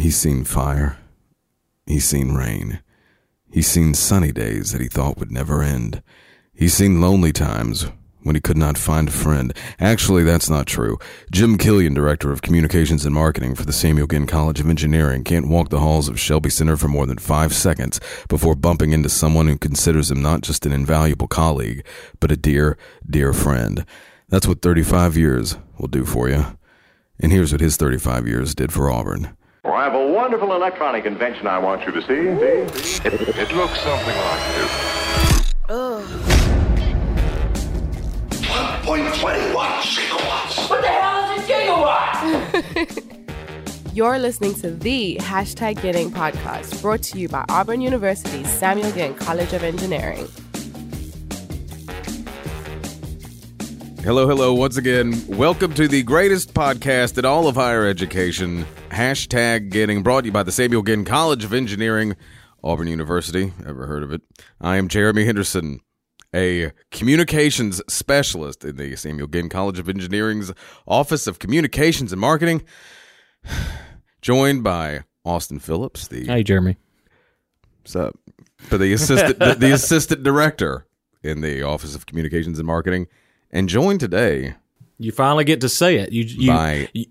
He's 0.00 0.16
seen 0.16 0.44
fire. 0.44 0.96
He's 1.84 2.06
seen 2.06 2.32
rain. 2.32 2.80
He's 3.52 3.66
seen 3.66 3.92
sunny 3.92 4.32
days 4.32 4.72
that 4.72 4.80
he 4.80 4.88
thought 4.88 5.18
would 5.18 5.30
never 5.30 5.62
end. 5.62 6.02
He's 6.54 6.72
seen 6.72 7.02
lonely 7.02 7.32
times 7.32 7.86
when 8.22 8.34
he 8.34 8.40
could 8.40 8.56
not 8.56 8.78
find 8.78 9.08
a 9.08 9.12
friend. 9.12 9.54
Actually, 9.78 10.24
that's 10.24 10.48
not 10.48 10.66
true. 10.66 10.98
Jim 11.30 11.58
Killian, 11.58 11.92
Director 11.92 12.32
of 12.32 12.40
Communications 12.40 13.04
and 13.04 13.14
Marketing 13.14 13.54
for 13.54 13.64
the 13.64 13.74
Samuel 13.74 14.06
Ginn 14.06 14.26
College 14.26 14.58
of 14.58 14.70
Engineering, 14.70 15.22
can't 15.22 15.48
walk 15.48 15.68
the 15.68 15.80
halls 15.80 16.08
of 16.08 16.18
Shelby 16.18 16.48
Center 16.48 16.78
for 16.78 16.88
more 16.88 17.04
than 17.04 17.18
five 17.18 17.52
seconds 17.52 18.00
before 18.26 18.54
bumping 18.54 18.92
into 18.92 19.10
someone 19.10 19.48
who 19.48 19.58
considers 19.58 20.10
him 20.10 20.22
not 20.22 20.40
just 20.40 20.64
an 20.64 20.72
invaluable 20.72 21.28
colleague, 21.28 21.84
but 22.20 22.32
a 22.32 22.38
dear, 22.38 22.78
dear 23.08 23.34
friend. 23.34 23.84
That's 24.30 24.46
what 24.46 24.62
35 24.62 25.18
years 25.18 25.58
will 25.76 25.88
do 25.88 26.06
for 26.06 26.30
you. 26.30 26.56
And 27.18 27.32
here's 27.32 27.52
what 27.52 27.60
his 27.60 27.76
35 27.76 28.26
years 28.26 28.54
did 28.54 28.72
for 28.72 28.90
Auburn. 28.90 29.36
Well, 29.62 29.74
I 29.74 29.84
have 29.84 29.94
a 29.94 30.06
wonderful 30.06 30.54
electronic 30.54 31.04
invention 31.04 31.46
I 31.46 31.58
want 31.58 31.84
you 31.84 31.92
to 31.92 32.00
see. 32.00 32.06
see? 32.06 33.06
It, 33.06 33.36
it 33.36 33.52
looks 33.54 33.78
something 33.80 34.16
like 34.16 34.54
this. 34.56 35.54
Ugh. 35.68 36.02
1.21 38.86 39.52
gigawatts. 39.52 40.70
What 40.70 40.80
the 40.80 40.88
hell 40.88 41.38
is 41.38 41.44
a 41.44 41.52
gigawatt? 41.52 43.06
You're 43.94 44.18
listening 44.18 44.54
to 44.54 44.70
the 44.70 45.18
Hashtag 45.20 45.82
Getting 45.82 46.10
podcast 46.10 46.80
brought 46.80 47.02
to 47.02 47.18
you 47.18 47.28
by 47.28 47.44
Auburn 47.50 47.82
University's 47.82 48.50
Samuel 48.50 48.90
Ginn 48.92 49.14
College 49.14 49.52
of 49.52 49.62
Engineering. 49.62 50.26
Hello, 54.02 54.26
hello, 54.26 54.54
once 54.54 54.78
again. 54.78 55.22
Welcome 55.28 55.74
to 55.74 55.86
the 55.86 56.02
greatest 56.02 56.54
podcast 56.54 57.18
in 57.18 57.26
all 57.26 57.46
of 57.46 57.56
higher 57.56 57.86
education. 57.86 58.64
Hashtag 59.00 59.70
getting 59.70 60.02
brought 60.02 60.20
to 60.20 60.26
you 60.26 60.32
by 60.32 60.42
the 60.42 60.52
Samuel 60.52 60.82
Ginn 60.82 61.06
College 61.06 61.42
of 61.42 61.54
Engineering, 61.54 62.16
Auburn 62.62 62.86
University. 62.86 63.50
Ever 63.66 63.86
heard 63.86 64.02
of 64.02 64.12
it? 64.12 64.20
I 64.60 64.76
am 64.76 64.88
Jeremy 64.88 65.24
Henderson, 65.24 65.80
a 66.34 66.72
communications 66.90 67.80
specialist 67.88 68.62
in 68.62 68.76
the 68.76 68.94
Samuel 68.96 69.26
Ginn 69.28 69.48
College 69.48 69.78
of 69.78 69.88
Engineering's 69.88 70.52
Office 70.86 71.26
of 71.26 71.38
Communications 71.38 72.12
and 72.12 72.20
Marketing, 72.20 72.62
joined 74.20 74.62
by 74.62 75.04
Austin 75.24 75.60
Phillips, 75.60 76.06
the 76.06 76.26
Hey, 76.26 76.42
Jeremy. 76.42 76.76
What's 77.80 77.96
up? 77.96 78.18
For 78.58 78.76
the 78.76 78.92
assistant, 78.92 79.38
the, 79.38 79.54
the 79.54 79.72
assistant 79.72 80.22
director 80.24 80.86
in 81.22 81.40
the 81.40 81.62
Office 81.62 81.94
of 81.94 82.04
Communications 82.04 82.58
and 82.58 82.66
Marketing, 82.66 83.06
and 83.50 83.66
joined 83.66 84.00
today 84.00 84.56
You 84.98 85.10
finally 85.10 85.44
get 85.44 85.62
to 85.62 85.70
say 85.70 85.96
it. 85.96 86.12
You, 86.12 86.24
you, 86.24 86.48
by 86.48 86.90
you- 86.92 87.06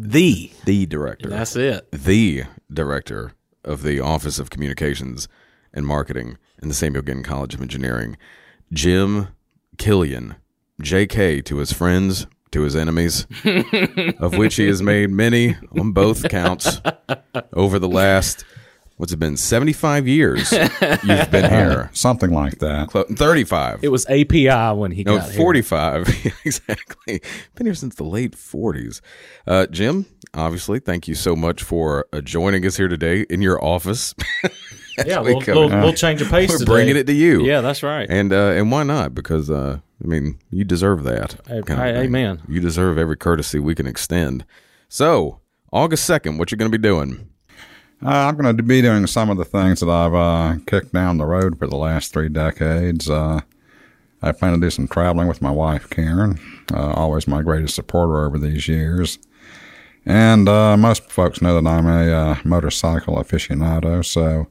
the. 0.00 0.50
the 0.64 0.86
director, 0.86 1.28
That's 1.28 1.56
it. 1.56 1.90
the 1.92 2.44
director 2.72 3.32
of 3.64 3.82
the 3.82 4.00
Office 4.00 4.38
of 4.38 4.50
Communications 4.50 5.28
and 5.72 5.86
Marketing 5.86 6.38
in 6.62 6.68
the 6.68 6.74
Samuel 6.74 7.02
Ginn 7.02 7.22
College 7.22 7.54
of 7.54 7.60
Engineering, 7.60 8.16
Jim 8.72 9.28
Killian, 9.76 10.36
J.K. 10.80 11.42
to 11.42 11.56
his 11.58 11.72
friends, 11.72 12.26
to 12.52 12.62
his 12.62 12.76
enemies, 12.76 13.26
of 14.18 14.36
which 14.36 14.56
he 14.56 14.66
has 14.66 14.80
made 14.82 15.10
many 15.10 15.56
on 15.78 15.92
both 15.92 16.28
counts 16.28 16.80
over 17.52 17.78
the 17.78 17.88
last. 17.88 18.44
What's 18.98 19.12
it 19.12 19.18
been? 19.18 19.36
Seventy-five 19.36 20.06
years 20.06 20.52
you've 20.52 21.30
been 21.30 21.50
here. 21.50 21.88
something 21.92 22.30
like 22.30 22.58
that. 22.58 22.88
Clo- 22.88 23.04
Thirty-five. 23.04 23.78
It 23.82 23.88
was 23.88 24.04
API 24.06 24.76
when 24.76 24.90
he 24.90 25.04
No, 25.04 25.18
got 25.18 25.30
here. 25.30 25.36
45. 25.38 26.08
exactly. 26.44 27.20
Been 27.54 27.66
here 27.66 27.74
since 27.74 27.94
the 27.94 28.02
late 28.04 28.32
40s. 28.36 29.00
Uh, 29.46 29.66
Jim, 29.66 30.06
obviously, 30.34 30.80
thank 30.80 31.06
you 31.08 31.14
so 31.14 31.36
much 31.36 31.62
for 31.62 32.06
uh, 32.12 32.20
joining 32.20 32.66
us 32.66 32.76
here 32.76 32.88
today 32.88 33.24
in 33.30 33.40
your 33.40 33.62
office. 33.64 34.14
Yeah, 35.06 35.20
we 35.20 35.32
we'll, 35.32 35.44
we'll, 35.46 35.68
we'll 35.68 35.92
change 35.92 36.18
the 36.18 36.26
pace 36.28 36.50
We're 36.50 36.58
today. 36.58 36.72
bringing 36.72 36.96
it 36.96 37.06
to 37.06 37.12
you. 37.12 37.44
Yeah, 37.44 37.60
that's 37.60 37.84
right. 37.84 38.08
And 38.10 38.32
uh, 38.32 38.48
and 38.56 38.72
why 38.72 38.82
not? 38.82 39.14
Because 39.14 39.48
uh, 39.48 39.78
I 40.02 40.06
mean, 40.08 40.40
you 40.50 40.64
deserve 40.64 41.04
that. 41.04 41.34
Hey, 41.46 41.62
kind 41.62 41.80
of 41.80 41.86
hey, 41.86 41.92
thing. 41.92 42.06
amen. 42.06 42.42
You 42.48 42.58
deserve 42.60 42.98
every 42.98 43.16
courtesy 43.16 43.60
we 43.60 43.76
can 43.76 43.86
extend. 43.86 44.44
So, 44.88 45.38
August 45.72 46.04
second, 46.04 46.38
what 46.38 46.50
you 46.50 46.56
are 46.56 46.58
going 46.58 46.72
to 46.72 46.76
be 46.76 46.82
doing? 46.82 47.28
Uh, 48.04 48.10
I'm 48.10 48.36
going 48.36 48.56
to 48.56 48.62
be 48.62 48.80
doing 48.80 49.06
some 49.06 49.28
of 49.28 49.38
the 49.38 49.44
things 49.44 49.80
that 49.80 49.88
I've 49.88 50.14
uh, 50.14 50.56
kicked 50.66 50.92
down 50.92 51.18
the 51.18 51.26
road 51.26 51.58
for 51.58 51.66
the 51.66 51.76
last 51.76 52.12
three 52.12 52.28
decades. 52.28 53.10
Uh, 53.10 53.40
I 54.22 54.32
plan 54.32 54.52
to 54.54 54.60
do 54.60 54.70
some 54.70 54.86
traveling 54.86 55.26
with 55.28 55.42
my 55.42 55.50
wife, 55.50 55.90
Karen, 55.90 56.38
uh, 56.72 56.92
always 56.92 57.26
my 57.26 57.42
greatest 57.42 57.74
supporter 57.74 58.24
over 58.24 58.38
these 58.38 58.68
years. 58.68 59.18
And 60.06 60.48
uh, 60.48 60.76
most 60.76 61.10
folks 61.10 61.42
know 61.42 61.60
that 61.60 61.68
I'm 61.68 61.86
a 61.86 62.12
uh, 62.12 62.36
motorcycle 62.44 63.16
aficionado, 63.16 64.04
so 64.04 64.46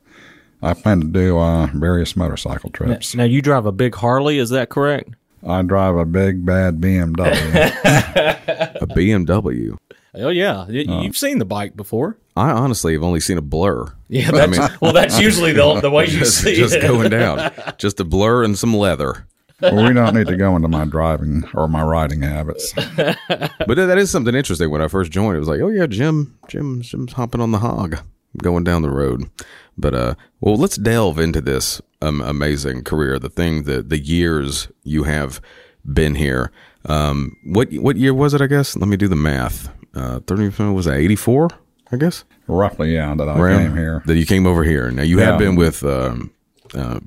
I 0.62 0.74
plan 0.74 1.02
to 1.02 1.08
do 1.08 1.38
uh, 1.38 1.68
various 1.74 2.16
motorcycle 2.16 2.70
trips. 2.70 3.16
Now, 3.16 3.24
you 3.24 3.42
drive 3.42 3.66
a 3.66 3.72
big 3.72 3.96
Harley, 3.96 4.40
is 4.40 4.50
that 4.50 4.70
correct? 4.70 5.10
I 5.48 5.62
drive 5.62 5.96
a 5.96 6.06
big 6.06 6.46
bad 6.46 6.80
BMW. 6.82 7.28
A 8.80 8.88
BMW. 8.88 9.78
Oh, 10.16 10.30
yeah. 10.30 10.68
You've 10.68 11.18
seen 11.18 11.40
the 11.40 11.46
bike 11.46 11.76
before. 11.76 12.18
I 12.38 12.52
honestly 12.52 12.94
have 12.94 13.04
only 13.04 13.20
seen 13.20 13.38
a 13.38 13.42
blur. 13.42 13.86
Yeah, 14.08 14.32
But 14.32 14.42
I 14.42 14.48
mean- 14.48 14.62
well, 14.82 14.94
that's 14.94 15.20
usually 15.20 15.52
the, 15.54 15.80
the 15.82 15.90
way 15.92 16.06
you 16.06 16.20
just, 16.20 16.42
see 16.42 16.56
just 16.56 16.76
it. 16.76 16.82
going 16.82 17.10
down. 17.10 17.52
Just 17.78 18.00
a 18.00 18.04
blur 18.04 18.44
and 18.44 18.58
some 18.58 18.74
leather. 18.76 19.26
well, 19.62 19.88
we 19.88 19.94
don't 19.94 20.14
need 20.14 20.28
to 20.28 20.38
go 20.38 20.56
into 20.56 20.68
my 20.68 20.86
driving 20.86 21.44
or 21.56 21.68
my 21.68 21.82
riding 21.82 22.22
habits. 22.22 22.72
But 22.74 23.76
that 23.76 23.98
is 23.98 24.12
something 24.12 24.36
interesting. 24.36 24.70
When 24.70 24.82
I 24.82 24.88
first 24.88 25.12
joined, 25.12 25.36
it 25.36 25.40
was 25.40 25.48
like, 25.48 25.62
oh 25.62 25.70
yeah, 25.70 25.88
Jim, 25.88 26.38
Jim, 26.48 26.82
Jim's 26.82 27.14
hopping 27.14 27.42
on 27.42 27.52
the 27.52 27.58
hog, 27.60 27.98
going 28.42 28.64
down 28.64 28.84
the 28.84 28.92
road. 28.92 29.24
But 29.76 29.94
uh, 29.96 30.16
well, 30.42 30.58
let's 30.58 30.76
delve 30.78 31.18
into 31.20 31.42
this 31.42 31.82
um, 32.04 32.22
amazing 32.22 32.84
career. 32.84 33.18
The 33.18 33.30
thing, 33.30 33.64
the 33.64 33.82
the 33.82 33.98
years 34.00 34.68
you 34.84 35.04
have 35.04 35.42
been 35.92 36.14
here. 36.16 36.52
Um, 36.86 37.36
what 37.44 37.72
what 37.74 37.98
year 37.98 38.14
was 38.14 38.34
it? 38.36 38.42
I 38.42 38.48
guess. 38.48 38.76
Let 38.76 38.88
me 38.90 38.98
do 38.98 39.08
the 39.08 39.16
math. 39.16 39.70
Uh, 39.96 40.20
thirty 40.20 40.50
was 40.72 40.86
that 40.86 40.98
eighty 40.98 41.16
four? 41.16 41.50
I 41.92 41.96
guess. 41.98 42.24
Roughly, 42.48 42.94
yeah, 42.94 43.14
that 43.16 43.28
I 43.30 43.40
Around- 43.40 43.60
came 43.68 43.76
here. 43.78 44.04
That 44.06 44.18
you 44.18 44.26
came 44.26 44.46
over 44.46 44.64
here. 44.64 44.90
Now 44.92 45.04
you 45.04 45.20
Yeah. 45.20 45.26
have 45.32 45.40
been 45.40 45.56
with. 45.56 45.84
Um, 45.84 46.32
uh, 46.76 47.00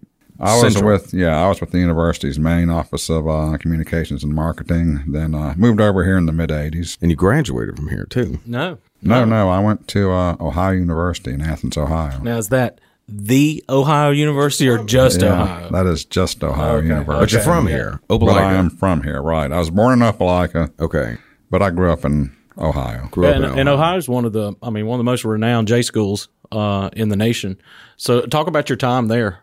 I 0.43 0.55
was 0.63 0.73
Central. 0.73 0.93
with 0.93 1.13
yeah, 1.13 1.37
I 1.39 1.49
was 1.49 1.61
with 1.61 1.71
the 1.71 1.79
university's 1.79 2.39
main 2.39 2.71
office 2.71 3.11
of 3.11 3.29
uh, 3.29 3.59
communications 3.59 4.25
and 4.25 4.35
marketing. 4.35 5.05
Then 5.07 5.35
uh, 5.35 5.53
moved 5.59 5.83
over 5.83 6.03
here 6.05 6.17
in 6.17 6.25
the 6.27 6.33
mid 6.33 6.49
'80s. 6.51 6.97
and 7.03 7.11
you 7.11 7.17
graduated 7.17 7.77
from 7.77 7.89
here 7.89 8.07
too. 8.09 8.39
No. 8.47 8.79
No, 9.03 9.25
no, 9.27 9.49
I 9.51 9.59
went 9.61 9.87
to 9.89 10.11
uh, 10.11 10.37
Ohio 10.41 10.73
University 10.73 11.33
in 11.33 11.41
Athens, 11.43 11.77
Ohio. 11.79 12.21
Now, 12.23 12.37
is 12.39 12.49
that 12.49 12.81
the 13.09 13.65
Ohio 13.69 14.11
University 14.11 14.69
or 14.69 14.83
just 14.85 15.21
Yeah, 15.23 15.43
Ohio? 15.43 15.71
that 15.71 15.87
is 15.87 16.05
just 16.05 16.43
Ohio 16.45 16.77
Okay. 16.77 16.87
University. 16.89 17.21
But 17.23 17.33
you're 17.33 17.41
from 17.43 17.67
yeah. 17.67 17.75
here, 17.75 18.01
But 18.09 18.23
I 18.29 18.53
am 18.55 18.69
from 18.71 19.03
here, 19.03 19.21
right? 19.23 19.51
I 19.51 19.59
was 19.59 19.71
born 19.71 20.01
in 20.03 20.07
Opelika, 20.11 20.71
Okay, 20.81 21.17
but 21.51 21.61
I 21.63 21.71
grew 21.71 21.91
up 21.91 22.05
in 22.05 22.31
Ohio. 22.61 23.09
grew 23.11 23.27
and, 23.27 23.45
in 23.45 23.59
and 23.59 23.69
Ohio. 23.69 23.91
Ohio's 23.91 24.09
one 24.09 24.25
of 24.25 24.33
the, 24.33 24.55
I 24.63 24.71
mean, 24.71 24.87
one 24.87 24.99
of 24.99 25.05
the 25.05 25.11
most 25.11 25.25
renowned 25.25 25.69
J 25.69 25.83
schools 25.83 26.29
uh, 26.53 26.91
in 26.95 27.09
the 27.09 27.17
nation. 27.17 27.61
So, 27.97 28.23
talk 28.23 28.47
about 28.47 28.69
your 28.69 28.77
time 28.77 29.09
there. 29.09 29.41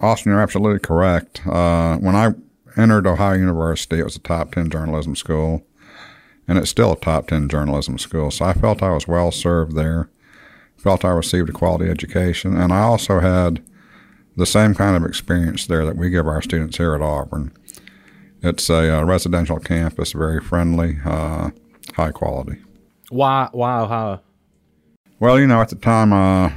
Austin, 0.00 0.32
you're 0.32 0.40
absolutely 0.40 0.80
correct. 0.80 1.46
Uh, 1.46 1.96
when 1.96 2.14
I 2.14 2.34
entered 2.76 3.06
Ohio 3.06 3.34
University, 3.38 4.00
it 4.00 4.04
was 4.04 4.16
a 4.16 4.20
top 4.20 4.52
10 4.52 4.70
journalism 4.70 5.16
school, 5.16 5.66
and 6.46 6.58
it's 6.58 6.70
still 6.70 6.92
a 6.92 6.96
top 6.96 7.28
10 7.28 7.48
journalism 7.48 7.98
school. 7.98 8.30
So 8.30 8.44
I 8.44 8.52
felt 8.52 8.82
I 8.82 8.90
was 8.90 9.08
well 9.08 9.30
served 9.30 9.74
there, 9.74 10.10
felt 10.76 11.04
I 11.04 11.10
received 11.10 11.48
a 11.48 11.52
quality 11.52 11.90
education, 11.90 12.56
and 12.56 12.72
I 12.72 12.80
also 12.80 13.20
had 13.20 13.64
the 14.36 14.46
same 14.46 14.74
kind 14.74 14.96
of 14.96 15.08
experience 15.08 15.66
there 15.66 15.86
that 15.86 15.96
we 15.96 16.10
give 16.10 16.26
our 16.26 16.42
students 16.42 16.76
here 16.76 16.94
at 16.94 17.00
Auburn. 17.00 17.52
It's 18.42 18.68
a, 18.68 18.98
uh 19.00 19.04
residential 19.04 19.58
campus, 19.58 20.12
very 20.12 20.42
friendly, 20.42 20.98
uh, 21.04 21.50
high 21.94 22.10
quality. 22.10 22.58
Why, 23.10 23.48
why 23.52 23.80
Ohio? 23.80 24.20
Well, 25.18 25.40
you 25.40 25.46
know, 25.46 25.60
at 25.60 25.68
the 25.68 25.76
time, 25.76 26.12
uh, 26.12 26.50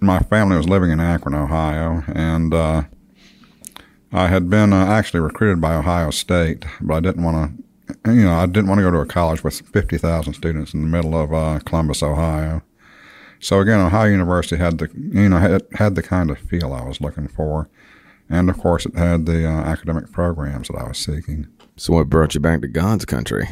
my 0.00 0.20
family 0.20 0.56
was 0.56 0.68
living 0.68 0.90
in 0.90 1.00
Akron, 1.00 1.34
Ohio, 1.34 2.04
and 2.08 2.54
uh, 2.54 2.84
I 4.12 4.28
had 4.28 4.48
been 4.48 4.72
uh, 4.72 4.86
actually 4.86 5.20
recruited 5.20 5.60
by 5.60 5.74
Ohio 5.74 6.10
State, 6.10 6.64
but 6.80 6.94
I 6.94 7.00
didn't 7.00 7.24
want 7.24 7.58
to, 8.04 8.12
you 8.12 8.24
know, 8.24 8.34
I 8.34 8.46
didn't 8.46 8.68
want 8.68 8.78
to 8.78 8.84
go 8.84 8.90
to 8.92 8.98
a 8.98 9.06
college 9.06 9.42
with 9.42 9.60
50,000 9.60 10.34
students 10.34 10.72
in 10.72 10.82
the 10.82 10.86
middle 10.86 11.20
of 11.20 11.32
uh, 11.32 11.58
Columbus, 11.64 12.02
Ohio. 12.02 12.62
So 13.40 13.60
again, 13.60 13.80
Ohio 13.80 14.08
University 14.08 14.56
had 14.56 14.78
the, 14.78 14.88
you 14.94 15.28
know, 15.28 15.38
had, 15.38 15.62
had 15.74 15.96
the 15.96 16.02
kind 16.02 16.30
of 16.30 16.38
feel 16.38 16.72
I 16.72 16.84
was 16.84 17.00
looking 17.00 17.28
for. 17.28 17.68
And 18.30 18.48
of 18.48 18.56
course, 18.56 18.86
it 18.86 18.96
had 18.96 19.26
the 19.26 19.46
uh, 19.46 19.50
academic 19.50 20.12
programs 20.12 20.68
that 20.68 20.76
I 20.76 20.88
was 20.88 20.98
seeking. 20.98 21.48
So 21.76 21.94
what 21.94 22.08
brought 22.08 22.34
you 22.34 22.40
back 22.40 22.60
to 22.60 22.68
God's 22.68 23.04
country? 23.04 23.48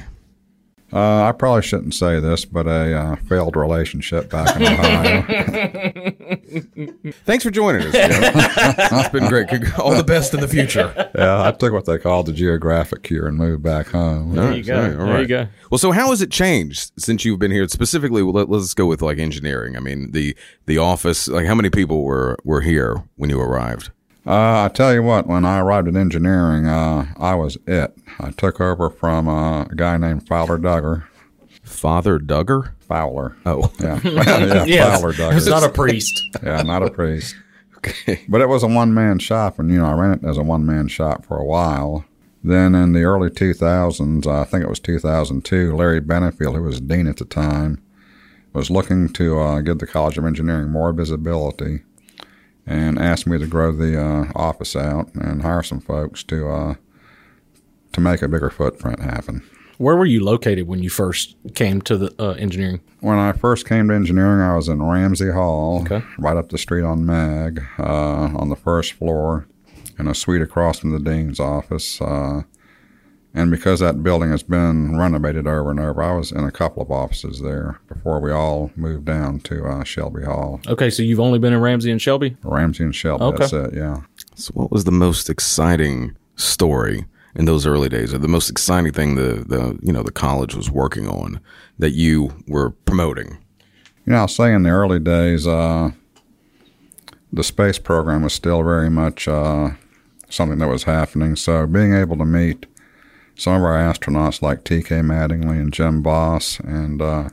Uh, 0.93 1.23
I 1.25 1.33
probably 1.33 1.62
shouldn't 1.62 1.94
say 1.94 2.21
this, 2.21 2.44
but 2.44 2.67
a 2.67 2.94
uh, 2.94 3.17
failed 3.17 3.56
relationship 3.56 4.29
back 4.29 4.55
in 4.56 4.62
Ohio. 4.62 5.23
Thanks 7.25 7.44
for 7.44 7.50
joining 7.50 7.87
us, 7.87 7.93
Jim. 7.93 8.11
it's 8.12 9.09
been 9.09 9.27
great. 9.29 9.49
All 9.79 9.94
the 9.94 10.05
best 10.05 10.35
in 10.35 10.41
the 10.41 10.49
future. 10.49 10.93
yeah, 11.15 11.47
I 11.47 11.53
took 11.53 11.73
what 11.73 11.87
they 11.87 11.97
called 11.99 12.27
the 12.27 12.33
geographic 12.35 13.05
cure 13.05 13.27
and 13.27 13.39
moved 13.39 13.62
back 13.62 13.87
home. 13.89 14.35
There 14.35 14.53
you 14.53 14.62
go. 14.62 14.75
All 14.75 14.83
right, 14.83 14.97
There 14.99 15.21
you 15.23 15.27
go. 15.29 15.49
Well, 15.71 15.79
so 15.79 15.93
how 15.93 16.11
has 16.11 16.21
it 16.21 16.31
changed 16.31 16.93
since 16.99 17.25
you've 17.25 17.38
been 17.38 17.53
here? 17.53 17.67
Specifically, 17.69 18.21
let, 18.23 18.50
let's 18.50 18.75
go 18.75 18.85
with 18.85 19.00
like 19.00 19.19
engineering. 19.19 19.77
I 19.77 19.81
mean, 19.81 20.11
the 20.12 20.37
the 20.67 20.77
office. 20.77 21.27
Like, 21.27 21.47
how 21.47 21.55
many 21.55 21.71
people 21.71 22.05
were 22.05 22.37
were 22.45 22.61
here 22.61 23.03
when 23.17 23.31
you 23.31 23.41
arrived? 23.41 23.91
Uh, 24.25 24.65
I 24.65 24.71
tell 24.73 24.95
you 24.95 25.03
what, 25.03 25.27
when 25.27 25.45
I 25.45 25.59
arrived 25.59 25.89
at 25.89 25.97
engineering, 25.97 26.67
uh, 26.67 27.07
I 27.19 27.35
was 27.35 27.59
it. 27.67 27.97
I 28.21 28.31
took 28.31 28.61
over 28.61 28.89
from 28.89 29.29
uh, 29.29 29.63
a 29.65 29.75
guy 29.75 29.97
named 29.97 30.29
Fowler 30.29 30.59
Duggar. 30.59 31.05
Father 31.65 32.19
Duggar. 32.19 32.73
Fowler. 32.81 33.37
Oh, 33.45 33.73
Yeah, 33.81 34.01
yeah, 34.05 34.65
Yes. 34.65 35.01
Fowler 35.01 35.13
Duggar. 35.13 35.37
It's 35.37 35.47
not 35.47 35.65
a 35.65 35.69
priest. 35.69 36.23
yeah, 36.43 36.63
not 36.63 36.83
a 36.85 36.91
priest. 36.91 37.35
okay. 37.79 38.23
But 38.29 38.41
it 38.41 38.49
was 38.49 38.63
a 38.63 38.69
one 38.69 38.95
man 38.95 39.19
shop, 39.19 39.59
and 39.59 39.71
you 39.73 39.79
know 39.79 39.87
I 39.87 39.95
ran 39.95 40.19
it 40.19 40.25
as 40.25 40.39
a 40.39 40.43
one 40.43 40.65
man 40.65 40.87
shop 40.89 41.27
for 41.27 41.37
a 41.37 41.45
while. 41.45 42.05
Then 42.45 42.75
in 42.75 42.93
the 42.93 43.03
early 43.03 43.31
2000s, 43.31 44.27
I 44.27 44.45
think 44.45 44.65
it 44.65 44.69
was 44.69 44.81
2002, 44.81 45.77
Larry 45.77 46.01
Benefield, 46.01 46.57
who 46.57 46.63
was 46.65 46.81
dean 46.81 47.07
at 47.07 47.19
the 47.19 47.25
time, 47.25 47.81
was 48.53 48.69
looking 48.69 49.09
to 49.11 49.39
uh, 49.39 49.61
give 49.61 49.79
the 49.79 49.87
College 49.87 50.19
of 50.19 50.27
Engineering 50.27 50.69
more 50.71 50.93
visibility, 50.93 51.83
and 52.67 52.99
asked 52.99 53.26
me 53.26 53.38
to 53.38 53.47
grow 53.47 53.73
the 53.73 54.00
uh, 54.00 54.32
office 54.35 54.76
out 54.76 55.12
and 55.14 55.43
hire 55.43 55.62
some 55.62 55.81
folks 55.81 56.23
to 56.25 56.49
uh, 56.49 56.75
to 57.93 58.00
make 58.00 58.23
a 58.23 58.29
bigger 58.29 58.50
footprint 58.50 59.00
happen. 59.00 59.43
Where 59.79 59.97
were 59.97 60.06
you 60.06 60.23
located 60.23 60.69
when 60.69 60.82
you 60.82 60.91
first 60.91 61.35
came 61.55 61.82
to 61.82 61.97
the 61.97 62.14
uh, 62.19 62.32
engineering? 62.35 62.81
When 63.00 63.19
I 63.19 63.32
first 63.32 63.67
came 63.69 63.88
to 63.88 63.94
engineering, 63.94 64.41
I 64.41 64.55
was 64.55 64.69
in 64.69 64.81
Ramsey 64.82 65.31
Hall, 65.32 65.82
Okay. 65.82 66.05
right 66.19 66.37
up 66.37 66.50
the 66.50 66.59
street 66.59 66.85
on 66.85 67.05
Mag, 67.05 67.62
uh, 67.79 67.82
on 68.37 68.49
the 68.49 68.55
first 68.56 68.93
floor, 68.93 69.47
in 69.99 70.06
a 70.06 70.14
suite 70.14 70.41
across 70.43 70.79
from 70.79 70.93
the 70.93 71.00
dean's 71.00 71.41
office. 71.41 72.00
And 73.34 73.50
because 73.50 73.81
that 73.81 74.02
building 74.02 74.31
has 74.31 74.43
been 74.43 74.99
renovated 74.99 75.46
over 75.46 75.70
and 75.70 75.81
over, 75.81 76.02
I 76.02 76.12
was 76.14 76.32
in 76.32 76.44
a 76.44 76.50
couple 76.50 76.82
of 76.82 76.90
offices 76.90 77.40
there 77.40 77.81
before 77.88 78.20
we 78.20 78.31
all 78.31 78.70
moved 78.76 79.06
down 79.06 79.40
to 79.40 79.64
uh, 79.64 79.84
Shelby 79.84 80.23
Hall. 80.25 80.61
Okay, 80.69 80.90
so 80.90 81.02
you've 81.02 81.19
only 81.20 81.38
been 81.38 81.55
in 81.55 81.61
Ramsey 81.61 81.90
and 81.90 82.00
Shelby. 82.00 82.37
Ramsey 82.43 82.84
and 82.84 82.94
Shelby, 82.94 83.25
Okay. 83.25 83.38
that's 83.38 83.52
it, 83.55 83.75
yeah. 83.75 84.02
So, 84.34 84.52
what 84.52 84.70
was 84.70 84.84
the 84.84 84.93
most 84.93 85.31
exciting 85.31 86.14
story 86.37 87.06
in 87.34 87.46
those 87.46 87.64
early 87.67 87.88
days, 87.88 88.12
or 88.12 88.19
the 88.19 88.29
most 88.29 88.50
exciting 88.50 88.93
thing 88.93 89.14
the 89.14 89.44
the 89.49 89.78
you 89.82 89.93
know 89.94 90.02
the 90.02 90.12
college 90.12 90.55
was 90.55 90.70
working 90.70 91.08
on 91.08 91.40
that 91.78 91.93
you 91.93 92.35
were 92.46 92.70
promoting? 92.85 93.38
You 94.05 94.12
know, 94.12 94.19
I'll 94.19 94.28
say 94.28 94.52
in 94.52 94.62
the 94.62 94.70
early 94.70 94.99
days, 94.99 95.46
uh, 95.46 95.90
the 97.32 97.44
space 97.44 97.78
program 97.78 98.23
was 98.23 98.35
still 98.35 98.62
very 98.62 98.90
much 98.90 99.26
uh, 99.28 99.70
something 100.28 100.58
that 100.58 100.69
was 100.69 100.85
happening. 100.85 101.37
So 101.37 101.67
being 101.67 101.94
able 101.94 102.17
to 102.19 102.25
meet 102.26 102.67
some 103.43 103.55
of 103.55 103.65
our 103.65 103.77
astronauts 103.77 104.41
like 104.41 104.62
T.K. 104.62 105.00
Mattingly 105.00 105.61
and 105.61 105.73
Jim 105.73 106.00
Voss 106.00 106.61
and 106.61 107.03
uh, 107.03 107.29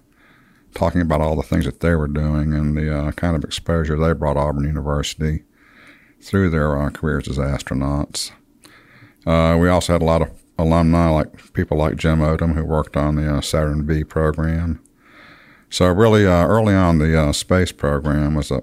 talking 0.73 1.01
about 1.01 1.21
all 1.21 1.35
the 1.35 1.43
things 1.43 1.65
that 1.65 1.81
they 1.81 1.93
were 1.93 2.07
doing 2.07 2.51
and 2.51 2.75
the 2.75 2.91
uh, 2.91 3.11
kind 3.11 3.35
of 3.35 3.43
exposure 3.43 3.95
they 3.95 4.13
brought 4.13 4.35
Auburn 4.35 4.65
University 4.65 5.43
through 6.19 6.49
their 6.49 6.75
uh, 6.81 6.89
careers 6.89 7.27
as 7.27 7.37
astronauts. 7.37 8.31
Uh, 9.27 9.55
we 9.59 9.69
also 9.69 9.93
had 9.93 10.01
a 10.01 10.05
lot 10.05 10.23
of 10.23 10.31
alumni, 10.57 11.09
like 11.09 11.53
people 11.53 11.77
like 11.77 11.95
Jim 11.95 12.21
Odom, 12.21 12.55
who 12.55 12.65
worked 12.65 12.97
on 12.97 13.15
the 13.15 13.35
uh, 13.35 13.41
Saturn 13.41 13.85
V 13.85 14.03
program. 14.03 14.81
So 15.69 15.85
really, 15.89 16.25
uh, 16.25 16.47
early 16.47 16.73
on, 16.73 16.97
the 16.97 17.31
space 17.33 17.71
program 17.71 18.33
was 18.33 18.49
a 18.49 18.61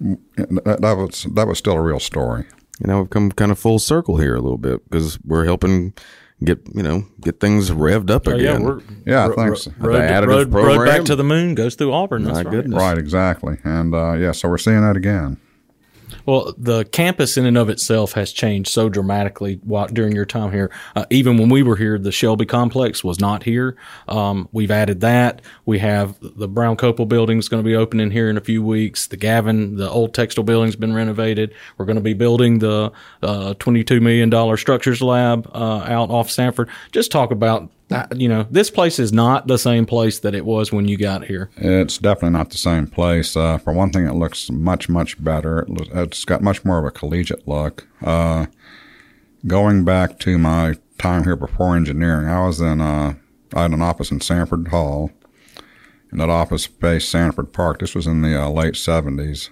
that 0.00 0.96
was 0.96 1.26
that 1.34 1.46
was 1.46 1.58
still 1.58 1.74
a 1.74 1.82
real 1.82 2.00
story. 2.00 2.46
You 2.80 2.86
know, 2.86 3.00
we've 3.00 3.10
come 3.10 3.30
kind 3.30 3.52
of 3.52 3.58
full 3.58 3.78
circle 3.78 4.16
here 4.16 4.34
a 4.34 4.40
little 4.40 4.56
bit 4.56 4.88
because 4.88 5.20
we're 5.22 5.44
helping 5.44 5.92
get 6.44 6.58
you 6.74 6.82
know 6.82 7.04
get 7.20 7.38
things 7.40 7.70
revved 7.70 8.10
up 8.10 8.26
Oh, 8.26 8.30
yeah, 8.36 8.50
again. 8.52 8.62
we're 8.64 8.80
Yeah, 9.06 9.26
ro- 9.26 9.34
thanks. 9.36 9.66
ro- 9.66 9.72
The 9.78 9.88
road, 9.88 10.00
additive 10.10 10.54
road, 10.54 10.76
road 10.78 10.86
back 10.86 11.04
to 11.04 11.16
the 11.16 11.24
moon 11.24 11.54
goes 11.54 11.74
through 11.74 11.92
Auburn. 11.92 12.24
That's 12.24 12.34
My 12.36 12.42
right. 12.42 12.50
goodness. 12.50 12.78
Right, 12.78 12.98
exactly, 12.98 13.58
and 13.64 13.94
uh, 13.94 14.12
yeah, 14.14 14.32
so 14.32 14.48
we're 14.48 14.58
seeing 14.58 14.80
that 14.80 14.96
again. 14.96 15.38
Well, 16.30 16.54
the 16.56 16.84
campus 16.84 17.36
in 17.36 17.44
and 17.44 17.58
of 17.58 17.68
itself 17.68 18.12
has 18.12 18.30
changed 18.30 18.70
so 18.70 18.88
dramatically 18.88 19.60
during 19.92 20.14
your 20.14 20.24
time 20.24 20.52
here. 20.52 20.70
Uh, 20.94 21.04
even 21.10 21.38
when 21.38 21.48
we 21.48 21.64
were 21.64 21.74
here, 21.74 21.98
the 21.98 22.12
Shelby 22.12 22.46
complex 22.46 23.02
was 23.02 23.18
not 23.18 23.42
here. 23.42 23.74
Um, 24.06 24.48
we've 24.52 24.70
added 24.70 25.00
that. 25.00 25.42
We 25.66 25.80
have 25.80 26.18
the 26.20 26.46
Brown 26.46 26.76
Kopel 26.76 27.08
building 27.08 27.38
is 27.38 27.48
going 27.48 27.64
to 27.64 27.68
be 27.68 27.74
opening 27.74 28.12
here 28.12 28.30
in 28.30 28.36
a 28.36 28.40
few 28.40 28.62
weeks. 28.62 29.08
The 29.08 29.16
Gavin, 29.16 29.74
the 29.74 29.90
old 29.90 30.14
textile 30.14 30.44
building's 30.44 30.76
been 30.76 30.94
renovated. 30.94 31.52
We're 31.78 31.86
going 31.86 31.96
to 31.96 32.00
be 32.00 32.14
building 32.14 32.60
the 32.60 32.92
uh, 33.24 33.54
$22 33.54 34.00
million 34.00 34.56
structures 34.56 35.02
lab 35.02 35.50
uh, 35.52 35.78
out 35.78 36.10
off 36.10 36.28
Samford. 36.28 36.68
Just 36.92 37.10
talk 37.10 37.32
about, 37.32 37.68
you 38.14 38.28
know, 38.28 38.46
this 38.50 38.70
place 38.70 38.98
is 38.98 39.12
not 39.12 39.46
the 39.46 39.58
same 39.58 39.86
place 39.86 40.20
that 40.20 40.34
it 40.34 40.44
was 40.44 40.72
when 40.72 40.86
you 40.86 40.96
got 40.96 41.24
here. 41.24 41.50
It's 41.56 41.98
definitely 41.98 42.30
not 42.30 42.50
the 42.50 42.58
same 42.58 42.86
place. 42.86 43.36
Uh, 43.36 43.58
for 43.58 43.72
one 43.72 43.90
thing, 43.90 44.06
it 44.06 44.14
looks 44.14 44.50
much 44.50 44.88
much 44.88 45.22
better. 45.22 45.60
It, 45.60 45.88
it's 45.92 46.24
got 46.24 46.42
much 46.42 46.64
more 46.64 46.78
of 46.78 46.84
a 46.84 46.90
collegiate 46.90 47.46
look. 47.48 47.88
Uh, 48.02 48.46
going 49.46 49.84
back 49.84 50.18
to 50.20 50.38
my 50.38 50.76
time 50.98 51.24
here 51.24 51.36
before 51.36 51.76
engineering, 51.76 52.28
I 52.28 52.46
was 52.46 52.60
in 52.60 52.80
uh, 52.80 53.14
I 53.54 53.62
had 53.62 53.72
an 53.72 53.82
office 53.82 54.10
in 54.10 54.20
Samford 54.20 54.68
Hall, 54.68 55.10
and 56.10 56.20
that 56.20 56.30
office 56.30 56.66
faced 56.66 57.12
Samford 57.12 57.52
Park. 57.52 57.80
This 57.80 57.94
was 57.94 58.06
in 58.06 58.22
the 58.22 58.40
uh, 58.40 58.48
late 58.50 58.76
seventies, 58.76 59.50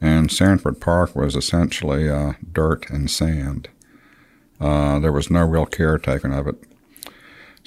and 0.00 0.28
Samford 0.28 0.80
Park 0.80 1.16
was 1.16 1.34
essentially 1.34 2.10
uh, 2.10 2.34
dirt 2.52 2.90
and 2.90 3.10
sand. 3.10 3.68
Uh, 4.60 4.98
there 4.98 5.12
was 5.12 5.30
no 5.30 5.46
real 5.46 5.66
caretaking 5.66 6.34
of 6.34 6.48
it. 6.48 6.56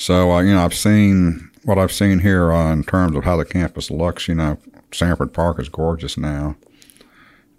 So, 0.02 0.32
uh, 0.32 0.42
you 0.42 0.52
know, 0.52 0.66
I've 0.66 0.74
seen 0.74 1.52
what 1.64 1.78
I've 1.78 1.92
seen 1.92 2.18
here 2.18 2.52
uh, 2.52 2.74
in 2.74 2.84
terms 2.84 3.16
of 3.16 3.24
how 3.24 3.38
the 3.38 3.46
campus 3.46 3.92
looks. 3.92 4.28
You 4.28 4.34
know, 4.34 4.58
Samford 4.90 5.32
Park 5.32 5.60
is 5.60 5.70
gorgeous 5.70 6.18
now. 6.18 6.56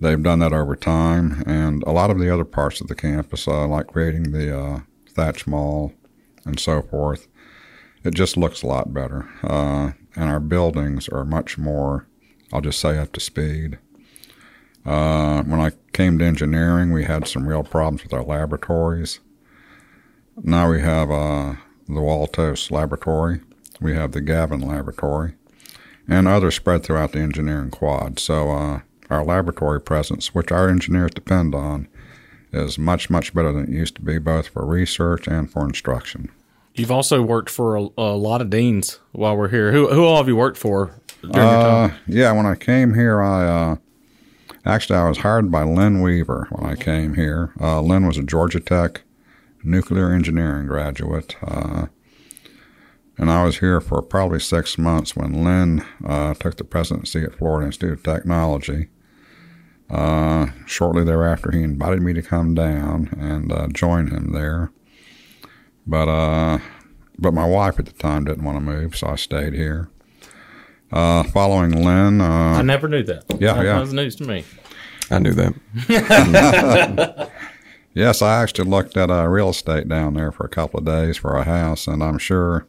They've 0.01 0.21
done 0.21 0.41
that 0.41 0.53
over 0.53 0.75
time, 0.75 1.45
and 1.47 1.85
a 1.85 1.93
lot 1.93 2.11
of 2.11 2.19
the 2.19 2.35
other 2.35 2.45
parts 2.45 2.81
of 2.81 2.89
the 2.89 2.97
campus, 2.97 3.47
uh, 3.47 3.69
like 3.69 3.87
creating 3.87 4.33
the 4.33 4.59
uh, 4.59 4.81
Thach 5.15 5.47
Mall 5.47 5.93
and 6.45 6.59
so 6.59 6.83
forth, 6.83 7.29
it 8.03 8.13
just 8.13 8.37
looks 8.37 8.65
a 8.65 8.67
lot 8.67 8.93
better. 8.93 9.31
Uh, 9.45 9.93
and 10.17 10.29
our 10.29 10.41
buildings 10.41 11.09
are 11.11 11.25
much 11.25 11.57
more, 11.57 12.09
I'll 12.53 12.61
just 12.61 12.81
say, 12.81 12.99
up 12.99 13.13
to 13.13 13.21
speed. 13.21 13.79
Uh, 14.85 15.45
when 15.45 15.61
I 15.61 15.71
came 15.93 16.19
to 16.19 16.25
engineering, 16.25 16.91
we 16.91 17.05
had 17.05 17.29
some 17.29 17.47
real 17.47 17.63
problems 17.63 18.03
with 18.03 18.13
our 18.13 18.25
laboratories. 18.25 19.21
Now 20.43 20.69
we 20.73 20.81
have 20.81 21.09
uh, 21.09 21.55
the 21.87 22.01
Woltosz 22.01 22.71
Laboratory, 22.71 23.41
we 23.81 23.95
have 23.95 24.13
the 24.13 24.21
Gavin 24.21 24.61
Laboratory, 24.61 25.35
and 26.09 26.29
others 26.29 26.55
spread 26.55 26.83
throughout 26.83 27.13
the 27.13 27.21
engineering 27.21 27.71
quad. 27.71 28.19
So 28.19 28.51
uh, 28.51 28.81
our 29.11 29.25
laboratory 29.25 29.81
presence, 29.81 30.35
which 30.35 30.51
our 30.51 30.69
engineers 30.69 31.13
depend 31.13 31.55
on, 31.55 31.89
is 32.53 32.79
much, 32.79 33.09
much 33.11 33.35
better 33.35 33.53
than 33.53 33.65
it 33.65 33.71
used 33.71 33.97
to 33.97 34.03
be, 34.03 34.19
both 34.19 34.49
for 34.49 34.67
research 34.67 35.27
and 35.27 35.51
for 35.51 35.65
instruction. 35.65 36.31
You've 36.75 36.91
also 36.91 37.23
worked 37.23 37.51
for 37.51 37.77
a, 37.77 37.89
a 37.99 38.17
lot 38.17 38.41
of 38.41 38.51
deans 38.51 39.01
while 39.13 39.37
we're 39.37 39.49
here. 39.49 39.73
Who, 39.73 39.89
who 39.89 40.05
all 40.05 40.17
have 40.17 40.29
you 40.29 40.37
worked 40.37 40.57
for 40.57 40.99
during 41.21 41.35
your 41.35 41.63
time? 41.63 41.91
Uh, 41.91 41.95
yeah, 42.07 42.33
when 42.33 42.47
I 42.47 42.55
came 42.55 42.95
here, 42.95 43.21
I 43.21 43.47
uh, 43.47 43.77
actually 44.65 44.99
I 44.99 45.09
was 45.09 45.19
hired 45.19 45.51
by 45.51 45.65
Lynn 45.65 46.01
Weaver 46.01 46.49
when 46.51 46.71
I 46.71 46.77
came 46.77 47.15
here. 47.15 47.53
Uh, 47.61 47.81
Lynn 47.83 48.07
was 48.07 48.17
a 48.17 48.23
Georgia 48.23 48.61
Tech 48.61 49.03
nuclear 49.65 50.13
engineering 50.13 50.67
graduate, 50.67 51.37
uh, 51.43 51.87
and 53.19 53.31
I 53.31 53.45
was 53.45 53.59
here 53.59 53.81
for 53.81 54.03
probably 54.03 54.41
six 54.41 54.79
months 54.79 55.15
when 55.15 55.45
Lynn 55.45 55.85
uh, 56.05 56.35
took 56.35 56.57
the 56.57 56.65
presidency 56.65 57.23
at 57.23 57.37
Florida 57.37 57.67
Institute 57.67 57.93
of 57.93 58.03
Technology. 58.03 58.89
Uh, 59.91 60.47
shortly 60.67 61.05
thereafter, 61.05 61.51
he 61.53 61.63
invited 61.63 62.01
me 62.01 62.15
to 62.15 62.23
come 62.23 62.55
down 62.55 63.11
and 63.21 63.53
uh, 63.53 63.69
join 63.69 64.09
him 64.09 64.33
there. 64.33 64.73
But 65.87 66.09
uh, 66.09 66.59
but 67.19 67.35
my 67.35 67.45
wife 67.45 67.79
at 67.79 67.87
the 67.87 67.93
time 67.93 68.25
didn't 68.25 68.45
want 68.45 68.57
to 68.57 68.61
move, 68.61 68.97
so 68.97 69.09
I 69.09 69.17
stayed 69.17 69.53
here. 69.53 69.91
Uh, 70.91 71.23
following 71.25 71.71
Lynn, 71.85 72.21
uh, 72.21 72.55
I 72.59 72.63
never 72.63 72.89
knew 72.89 73.03
that. 73.03 73.25
yeah, 73.39 73.55
that 73.55 73.65
yeah. 73.65 73.81
was 73.81 73.93
news 73.93 74.17
to 74.17 74.25
me. 74.25 74.45
I 75.11 75.19
knew 75.19 75.33
that. 75.35 77.31
yes, 77.95 78.23
I 78.23 78.43
actually 78.43 78.69
looked 78.69 78.97
at 78.97 79.11
uh, 79.11 79.27
real 79.29 79.51
estate 79.51 79.89
down 79.89 80.15
there 80.15 80.33
for 80.33 80.45
a 80.45 80.49
couple 80.49 80.79
of 80.81 80.87
days 80.87 81.17
for 81.17 81.37
a 81.37 81.45
house, 81.45 81.87
and 81.87 82.03
I'm 82.03 82.19
sure 82.19 82.67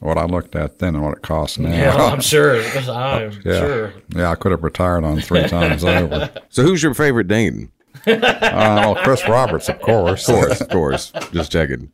what 0.00 0.18
I 0.18 0.24
looked 0.24 0.54
at 0.54 0.78
then 0.78 0.94
and 0.94 1.04
what 1.04 1.16
it 1.16 1.22
costs 1.22 1.58
now. 1.58 1.70
Yeah, 1.70 1.94
I'm 1.94 2.20
sure. 2.22 2.60
I'm 2.62 3.32
yeah, 3.44 3.58
sure. 3.60 3.92
yeah, 4.10 4.30
I 4.30 4.34
could 4.34 4.52
have 4.52 4.62
retired 4.62 5.04
on 5.04 5.20
three 5.20 5.42
times 5.48 5.84
over. 5.84 6.30
So, 6.50 6.62
who's 6.62 6.82
your 6.82 6.94
favorite 6.94 7.28
Dane? 7.28 7.70
Uh, 8.06 8.18
well, 8.20 8.94
Chris 8.96 9.26
Roberts, 9.28 9.68
of 9.68 9.80
course. 9.80 10.28
Of 10.28 10.34
course, 10.34 10.60
of 10.60 10.68
course. 10.68 11.12
Just 11.32 11.50
checking. 11.50 11.90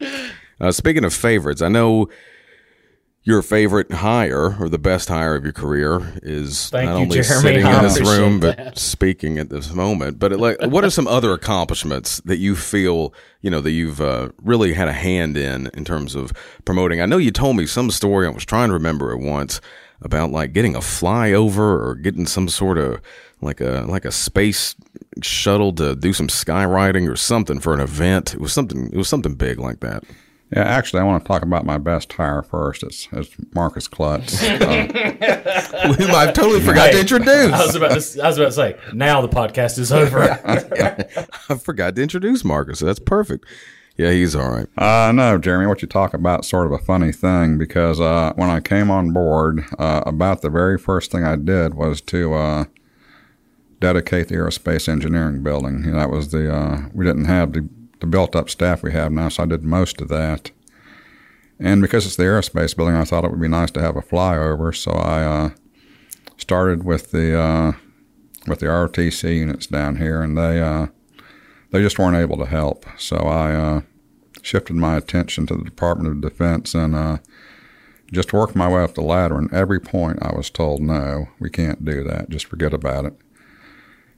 Uh, 0.60 0.72
speaking 0.72 1.04
of 1.04 1.14
favorites, 1.14 1.62
I 1.62 1.68
know 1.68 2.08
your 3.24 3.40
favorite 3.40 3.92
hire 3.92 4.56
or 4.60 4.68
the 4.68 4.78
best 4.78 5.08
hire 5.08 5.36
of 5.36 5.44
your 5.44 5.52
career 5.52 6.14
is 6.22 6.70
Thank 6.70 6.88
not 6.90 6.96
you, 6.96 7.02
only 7.02 7.22
Jeremy. 7.22 7.42
sitting 7.42 7.64
I 7.66 7.76
in 7.78 7.82
this 7.84 8.00
room 8.00 8.40
but 8.40 8.76
speaking 8.76 9.38
at 9.38 9.48
this 9.48 9.72
moment. 9.72 10.18
But 10.18 10.32
like, 10.32 10.60
what 10.62 10.84
are 10.84 10.90
some 10.90 11.06
other 11.06 11.32
accomplishments 11.32 12.20
that 12.24 12.38
you 12.38 12.56
feel 12.56 13.14
you 13.40 13.50
know 13.50 13.60
that 13.60 13.70
you've 13.70 14.00
uh, 14.00 14.30
really 14.42 14.72
had 14.72 14.88
a 14.88 14.92
hand 14.92 15.36
in 15.36 15.68
in 15.74 15.84
terms 15.84 16.14
of 16.14 16.32
promoting? 16.64 17.00
I 17.00 17.06
know 17.06 17.18
you 17.18 17.30
told 17.30 17.56
me 17.56 17.66
some 17.66 17.90
story. 17.90 18.26
I 18.26 18.30
was 18.30 18.44
trying 18.44 18.68
to 18.68 18.74
remember 18.74 19.12
it 19.12 19.18
once 19.18 19.60
about 20.00 20.32
like 20.32 20.52
getting 20.52 20.74
a 20.74 20.80
flyover 20.80 21.58
or 21.58 21.94
getting 21.94 22.26
some 22.26 22.48
sort 22.48 22.76
of 22.76 23.00
like 23.40 23.60
a 23.60 23.84
like 23.88 24.04
a 24.04 24.10
space 24.10 24.74
shuttle 25.22 25.72
to 25.74 25.94
do 25.94 26.12
some 26.12 26.26
skywriting 26.26 27.08
or 27.08 27.14
something 27.14 27.60
for 27.60 27.72
an 27.72 27.80
event. 27.80 28.34
It 28.34 28.40
was 28.40 28.52
something. 28.52 28.90
It 28.92 28.96
was 28.96 29.08
something 29.08 29.34
big 29.34 29.60
like 29.60 29.78
that. 29.80 30.02
Yeah, 30.54 30.64
actually, 30.64 31.00
I 31.00 31.04
want 31.04 31.24
to 31.24 31.28
talk 31.28 31.42
about 31.42 31.64
my 31.64 31.78
best 31.78 32.12
hire 32.12 32.42
first. 32.42 32.82
It's, 32.82 33.08
it's 33.12 33.34
Marcus 33.54 33.88
Klutz. 33.88 34.42
Uh, 34.42 34.56
Whom 35.98 36.10
I 36.14 36.30
totally 36.30 36.60
forgot 36.60 36.92
to 36.92 37.00
introduce. 37.00 37.52
I 37.52 37.64
was 37.64 37.74
about 37.74 37.98
to, 37.98 38.22
I 38.22 38.28
was 38.28 38.38
about 38.38 38.46
to 38.46 38.52
say, 38.52 38.78
now 38.92 39.22
the 39.22 39.30
podcast 39.30 39.78
is 39.78 39.90
over. 39.90 40.20
I 41.48 41.54
forgot 41.56 41.96
to 41.96 42.02
introduce 42.02 42.44
Marcus. 42.44 42.80
That's 42.80 42.98
perfect. 42.98 43.46
Yeah, 43.96 44.10
he's 44.10 44.34
all 44.34 44.50
right. 44.50 44.66
Uh, 44.76 45.12
no, 45.12 45.38
Jeremy, 45.38 45.66
what 45.66 45.80
you 45.80 45.88
talk 45.88 46.12
about 46.12 46.44
sort 46.44 46.66
of 46.66 46.72
a 46.72 46.78
funny 46.78 47.12
thing 47.12 47.56
because 47.56 48.00
uh, 48.00 48.32
when 48.36 48.50
I 48.50 48.60
came 48.60 48.90
on 48.90 49.12
board, 49.12 49.64
uh, 49.78 50.02
about 50.06 50.42
the 50.42 50.50
very 50.50 50.78
first 50.78 51.10
thing 51.10 51.24
I 51.24 51.36
did 51.36 51.74
was 51.74 52.00
to 52.02 52.34
uh, 52.34 52.64
dedicate 53.80 54.28
the 54.28 54.34
aerospace 54.34 54.88
engineering 54.88 55.42
building. 55.42 55.84
You 55.84 55.92
know, 55.92 55.98
that 55.98 56.10
was 56.10 56.30
the 56.30 56.54
uh, 56.54 56.88
we 56.94 57.04
didn't 57.04 57.26
have 57.26 57.52
the, 57.52 57.68
the 58.02 58.06
built 58.06 58.36
up 58.36 58.50
staff 58.50 58.82
we 58.82 58.92
have 58.92 59.12
now, 59.12 59.30
so 59.30 59.44
I 59.44 59.46
did 59.46 59.64
most 59.64 60.00
of 60.00 60.08
that. 60.08 60.50
And 61.58 61.80
because 61.80 62.04
it's 62.04 62.16
the 62.16 62.24
aerospace 62.24 62.76
building, 62.76 62.96
I 62.96 63.04
thought 63.04 63.24
it 63.24 63.30
would 63.30 63.40
be 63.40 63.48
nice 63.48 63.70
to 63.70 63.80
have 63.80 63.96
a 63.96 64.02
flyover, 64.02 64.76
so 64.76 64.90
I 64.90 65.22
uh, 65.22 65.50
started 66.36 66.82
with 66.82 67.12
the 67.12 67.38
uh, 67.38 67.72
with 68.46 68.58
the 68.58 68.66
ROTC 68.66 69.38
units 69.38 69.68
down 69.68 69.96
here, 69.96 70.20
and 70.20 70.36
they 70.36 70.60
uh, 70.60 70.88
they 71.70 71.80
just 71.80 71.98
weren't 71.98 72.16
able 72.16 72.36
to 72.38 72.46
help. 72.46 72.84
So 72.98 73.16
I 73.16 73.52
uh, 73.54 73.80
shifted 74.42 74.74
my 74.74 74.96
attention 74.96 75.46
to 75.46 75.54
the 75.54 75.64
Department 75.64 76.10
of 76.10 76.20
Defense 76.20 76.74
and 76.74 76.94
uh, 76.96 77.18
just 78.12 78.32
worked 78.32 78.56
my 78.56 78.68
way 78.68 78.82
up 78.82 78.94
the 78.94 79.00
ladder. 79.00 79.38
And 79.38 79.52
every 79.54 79.80
point 79.80 80.18
I 80.20 80.34
was 80.34 80.50
told, 80.50 80.82
no, 80.82 81.28
we 81.38 81.48
can't 81.48 81.84
do 81.84 82.02
that. 82.04 82.28
Just 82.28 82.46
forget 82.46 82.74
about 82.74 83.06
it. 83.06 83.14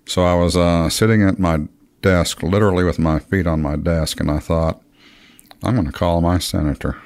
So 0.06 0.24
I 0.24 0.34
was 0.34 0.56
uh, 0.56 0.88
sitting 0.88 1.22
at 1.22 1.38
my 1.38 1.60
desk, 2.04 2.42
literally 2.42 2.84
with 2.84 2.98
my 2.98 3.18
feet 3.18 3.46
on 3.46 3.62
my 3.62 3.76
desk, 3.76 4.20
and 4.20 4.30
I 4.30 4.38
thought, 4.38 4.82
I'm 5.62 5.74
going 5.74 5.86
to 5.86 5.92
call 5.92 6.20
my 6.20 6.38
senator. 6.38 6.98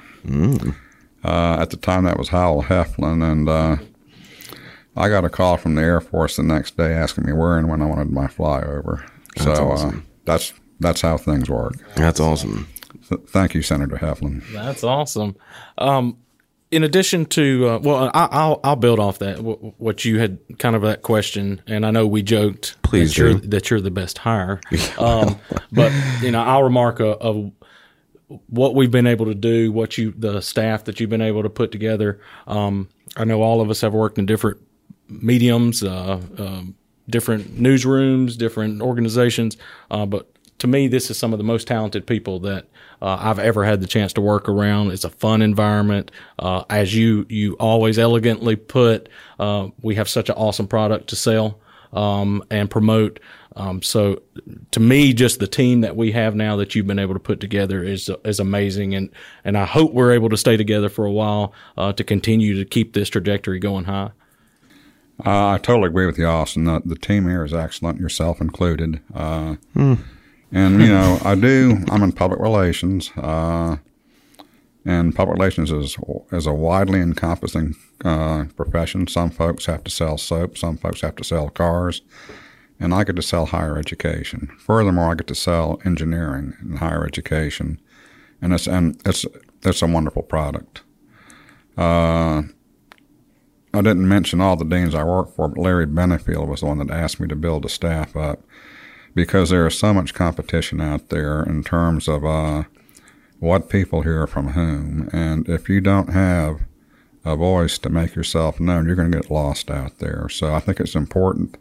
Uh, 1.23 1.57
at 1.59 1.69
the 1.69 1.77
time, 1.77 2.03
that 2.03 2.17
was 2.17 2.29
Howell 2.29 2.63
Heflin, 2.63 3.23
and 3.23 3.47
uh, 3.47 3.77
I 4.97 5.07
got 5.07 5.23
a 5.23 5.29
call 5.29 5.55
from 5.57 5.75
the 5.75 5.81
Air 5.81 6.01
Force 6.01 6.35
the 6.35 6.43
next 6.43 6.75
day 6.75 6.91
asking 6.93 7.25
me 7.25 7.31
where 7.33 7.57
and 7.57 7.69
when 7.69 7.81
I 7.81 7.85
wanted 7.85 8.11
my 8.11 8.27
flyover. 8.27 9.09
so 9.37 9.71
uh, 9.71 9.91
that's 10.25 10.53
that's 10.81 11.01
how 11.01 11.17
things 11.17 11.49
work. 11.49 11.73
That's 11.95 12.19
awesome. 12.19 12.67
Th- 13.07 13.21
Thank 13.27 13.53
you, 13.53 13.61
Senator 13.61 13.95
Heflin. 13.97 14.43
That's 14.51 14.83
awesome. 14.83 15.35
Um, 15.77 16.17
in 16.71 16.83
addition 16.83 17.25
to, 17.25 17.67
uh, 17.67 17.79
well, 17.79 18.11
I, 18.13 18.27
I'll 18.31 18.59
I'll 18.63 18.75
build 18.75 18.99
off 18.99 19.19
that 19.19 19.39
what 19.41 20.05
you 20.05 20.19
had 20.19 20.39
kind 20.59 20.75
of 20.75 20.83
that 20.83 21.01
question, 21.01 21.61
and 21.67 21.85
I 21.85 21.91
know 21.91 22.05
we 22.05 22.21
joked 22.21 22.81
Please 22.83 23.09
that 23.09 23.17
you're, 23.17 23.33
that 23.33 23.69
you're 23.69 23.81
the 23.81 23.91
best 23.91 24.19
hire, 24.19 24.61
um, 24.99 25.39
but 25.71 25.91
you 26.21 26.31
know 26.31 26.41
I'll 26.41 26.63
remark 26.63 26.99
of, 26.99 27.17
of 27.21 27.51
what 28.47 28.75
we've 28.75 28.91
been 28.91 29.07
able 29.07 29.25
to 29.25 29.35
do, 29.35 29.71
what 29.71 29.97
you 29.97 30.13
the 30.15 30.41
staff 30.41 30.85
that 30.85 30.99
you've 30.99 31.09
been 31.09 31.21
able 31.21 31.43
to 31.43 31.49
put 31.49 31.71
together. 31.71 32.19
Um, 32.45 32.89
I 33.17 33.25
know 33.25 33.41
all 33.41 33.61
of 33.61 33.69
us 33.69 33.81
have 33.81 33.93
worked 33.93 34.19
in 34.19 34.25
different 34.27 34.59
mediums, 35.09 35.81
uh, 35.81 36.21
um, 36.37 36.75
different 37.09 37.59
newsrooms, 37.59 38.37
different 38.37 38.81
organizations. 38.81 39.57
Uh, 39.89 40.05
but 40.05 40.31
to 40.59 40.67
me, 40.67 40.87
this 40.87 41.09
is 41.09 41.17
some 41.17 41.33
of 41.33 41.39
the 41.39 41.43
most 41.43 41.67
talented 41.67 42.05
people 42.05 42.39
that 42.41 42.65
uh, 43.01 43.17
I've 43.19 43.39
ever 43.39 43.63
had 43.63 43.81
the 43.81 43.87
chance 43.87 44.13
to 44.13 44.21
work 44.21 44.47
around. 44.47 44.91
It's 44.91 45.05
a 45.05 45.09
fun 45.09 45.41
environment. 45.41 46.11
Uh, 46.37 46.63
as 46.69 46.93
you 46.93 47.25
you 47.29 47.53
always 47.53 47.97
elegantly 47.97 48.55
put, 48.55 49.09
uh, 49.39 49.69
we 49.81 49.95
have 49.95 50.09
such 50.09 50.29
an 50.29 50.35
awesome 50.35 50.67
product 50.67 51.07
to 51.09 51.15
sell 51.15 51.59
um, 51.93 52.43
and 52.51 52.69
promote. 52.69 53.19
Um, 53.55 53.81
so 53.81 54.21
to 54.71 54.79
me, 54.79 55.13
just 55.13 55.39
the 55.39 55.47
team 55.47 55.81
that 55.81 55.95
we 55.95 56.11
have 56.11 56.35
now 56.35 56.55
that 56.57 56.75
you've 56.75 56.87
been 56.87 56.99
able 56.99 57.13
to 57.13 57.19
put 57.19 57.39
together 57.39 57.83
is 57.83 58.09
is 58.25 58.39
amazing, 58.39 58.93
and 58.93 59.09
and 59.45 59.57
I 59.57 59.65
hope 59.65 59.93
we're 59.93 60.11
able 60.11 60.29
to 60.29 60.37
stay 60.37 60.57
together 60.57 60.89
for 60.89 61.05
a 61.05 61.11
while 61.11 61.53
uh, 61.77 61.93
to 61.93 62.03
continue 62.03 62.55
to 62.57 62.65
keep 62.65 62.93
this 62.93 63.09
trajectory 63.09 63.59
going 63.59 63.85
high. 63.85 64.11
Uh, 65.25 65.49
I 65.49 65.57
totally 65.57 65.87
agree 65.87 66.05
with 66.05 66.17
you, 66.17 66.25
Austin. 66.27 66.63
The, 66.63 66.81
the 66.85 66.95
team 66.95 67.27
here 67.27 67.43
is 67.43 67.53
excellent, 67.53 67.99
yourself 67.99 68.39
included. 68.39 69.01
Uh, 69.13 69.55
And, 70.51 70.81
you 70.81 70.87
know, 70.87 71.19
I 71.23 71.35
do, 71.35 71.77
I'm 71.89 72.01
in 72.01 72.11
public 72.11 72.39
relations, 72.39 73.11
uh, 73.15 73.77
and 74.83 75.15
public 75.15 75.37
relations 75.37 75.71
is, 75.71 75.95
is 76.31 76.47
a 76.47 76.53
widely 76.53 77.01
encompassing 77.01 77.75
uh, 78.03 78.45
profession. 78.55 79.05
Some 79.05 79.29
folks 79.29 79.67
have 79.67 79.83
to 79.83 79.91
sell 79.91 80.17
soap, 80.17 80.57
some 80.57 80.77
folks 80.77 81.01
have 81.01 81.15
to 81.17 81.23
sell 81.23 81.49
cars, 81.49 82.01
and 82.79 82.95
I 82.95 83.03
get 83.03 83.15
to 83.17 83.21
sell 83.21 83.45
higher 83.45 83.77
education. 83.77 84.49
Furthermore, 84.57 85.11
I 85.11 85.15
get 85.15 85.27
to 85.27 85.35
sell 85.35 85.79
engineering 85.85 86.55
and 86.61 86.79
higher 86.79 87.05
education, 87.05 87.79
and 88.41 88.51
it's, 88.51 88.65
and 88.67 88.99
it's, 89.05 89.27
it's 89.61 89.83
a 89.83 89.87
wonderful 89.87 90.23
product. 90.23 90.81
Uh, 91.77 92.41
I 93.71 93.81
didn't 93.81 94.07
mention 94.07 94.41
all 94.41 94.55
the 94.55 94.65
deans 94.65 94.95
I 94.95 95.03
work 95.03 95.35
for, 95.35 95.47
but 95.47 95.61
Larry 95.61 95.85
Benefield 95.85 96.47
was 96.47 96.61
the 96.61 96.65
one 96.65 96.79
that 96.79 96.89
asked 96.89 97.19
me 97.19 97.27
to 97.27 97.35
build 97.35 97.63
the 97.63 97.69
staff 97.69 98.15
up 98.15 98.41
because 99.15 99.49
there 99.49 99.67
is 99.67 99.77
so 99.77 99.93
much 99.93 100.13
competition 100.13 100.79
out 100.81 101.09
there 101.09 101.43
in 101.43 101.63
terms 101.63 102.07
of 102.07 102.23
uh, 102.23 102.63
what 103.39 103.69
people 103.69 104.01
hear 104.01 104.27
from 104.27 104.49
whom. 104.49 105.09
And 105.11 105.47
if 105.49 105.69
you 105.69 105.81
don't 105.81 106.09
have 106.13 106.61
a 107.25 107.35
voice 107.35 107.77
to 107.79 107.89
make 107.89 108.15
yourself 108.15 108.59
known, 108.59 108.85
you're 108.85 108.95
going 108.95 109.11
to 109.11 109.17
get 109.19 109.31
lost 109.31 109.69
out 109.69 109.99
there. 109.99 110.27
So 110.29 110.53
I 110.53 110.59
think 110.59 110.79
it's 110.79 110.95
important 110.95 111.57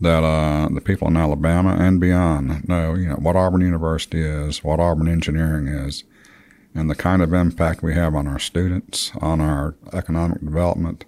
that 0.00 0.24
uh, 0.24 0.68
the 0.72 0.80
people 0.80 1.08
in 1.08 1.16
Alabama 1.16 1.76
and 1.78 2.00
beyond 2.00 2.68
know, 2.68 2.94
you 2.94 3.08
know, 3.08 3.16
what 3.16 3.36
Auburn 3.36 3.60
University 3.60 4.20
is, 4.20 4.64
what 4.64 4.80
Auburn 4.80 5.08
Engineering 5.08 5.68
is, 5.68 6.04
and 6.74 6.90
the 6.90 6.94
kind 6.94 7.22
of 7.22 7.32
impact 7.32 7.82
we 7.82 7.94
have 7.94 8.14
on 8.14 8.26
our 8.26 8.38
students, 8.38 9.12
on 9.20 9.40
our 9.40 9.76
economic 9.92 10.40
development, 10.40 11.04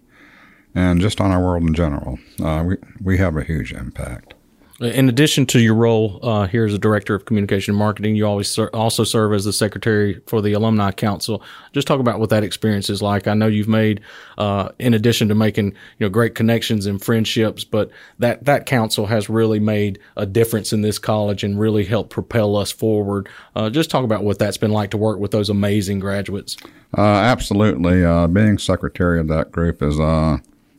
and 0.74 1.00
just 1.00 1.20
on 1.20 1.30
our 1.30 1.42
world 1.42 1.64
in 1.64 1.74
general. 1.74 2.18
Uh, 2.42 2.62
we 2.66 2.76
we 3.00 3.18
have 3.18 3.36
a 3.36 3.44
huge 3.44 3.72
impact. 3.72 4.33
In 4.80 5.08
addition 5.08 5.46
to 5.46 5.60
your 5.60 5.74
role 5.74 6.18
uh, 6.22 6.48
here 6.48 6.64
as 6.64 6.74
a 6.74 6.78
director 6.78 7.14
of 7.14 7.26
communication 7.26 7.72
and 7.72 7.78
marketing, 7.78 8.16
you 8.16 8.26
always 8.26 8.50
ser- 8.50 8.70
also 8.74 9.04
serve 9.04 9.32
as 9.32 9.44
the 9.44 9.52
secretary 9.52 10.20
for 10.26 10.42
the 10.42 10.52
alumni 10.52 10.90
council. 10.90 11.44
Just 11.72 11.86
talk 11.86 12.00
about 12.00 12.18
what 12.18 12.30
that 12.30 12.42
experience 12.42 12.90
is 12.90 13.00
like. 13.00 13.28
I 13.28 13.34
know 13.34 13.46
you've 13.46 13.68
made, 13.68 14.00
uh, 14.36 14.70
in 14.80 14.92
addition 14.92 15.28
to 15.28 15.34
making 15.36 15.66
you 15.66 15.74
know 16.00 16.08
great 16.08 16.34
connections 16.34 16.86
and 16.86 17.00
friendships, 17.00 17.62
but 17.62 17.88
that 18.18 18.44
that 18.46 18.66
council 18.66 19.06
has 19.06 19.28
really 19.28 19.60
made 19.60 20.00
a 20.16 20.26
difference 20.26 20.72
in 20.72 20.82
this 20.82 20.98
college 20.98 21.44
and 21.44 21.60
really 21.60 21.84
helped 21.84 22.10
propel 22.10 22.56
us 22.56 22.72
forward. 22.72 23.28
Uh, 23.54 23.70
just 23.70 23.90
talk 23.90 24.02
about 24.02 24.24
what 24.24 24.40
that's 24.40 24.58
been 24.58 24.72
like 24.72 24.90
to 24.90 24.96
work 24.96 25.20
with 25.20 25.30
those 25.30 25.50
amazing 25.50 26.00
graduates. 26.00 26.56
Uh, 26.98 27.00
absolutely, 27.00 28.04
uh, 28.04 28.26
being 28.26 28.58
secretary 28.58 29.20
of 29.20 29.28
that 29.28 29.52
group 29.52 29.84
is 29.84 30.00
uh, 30.00 30.36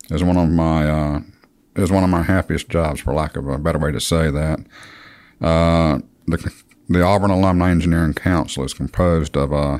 is 0.09 0.21
one 0.21 0.35
of 0.35 0.49
my 0.49 0.89
uh, 0.89 1.19
is 1.75 1.91
one 1.91 2.03
of 2.03 2.10
my 2.10 2.24
happiest 2.24 2.70
jobs, 2.70 3.01
for 3.01 3.13
lack 3.13 3.36
of 3.36 3.48
a 3.48 3.58
better 3.58 3.79
way 3.79 3.91
to 3.91 4.00
say 4.00 4.32
that. 4.32 4.60
Uh, 5.41 6.00
the 6.27 6.53
the 6.88 7.01
Auburn 7.01 7.32
Alumni 7.32 7.72
Engineering 7.72 8.13
Council 8.13 8.63
is 8.63 8.74
composed 8.74 9.36
of 9.36 9.51
uh, 9.51 9.79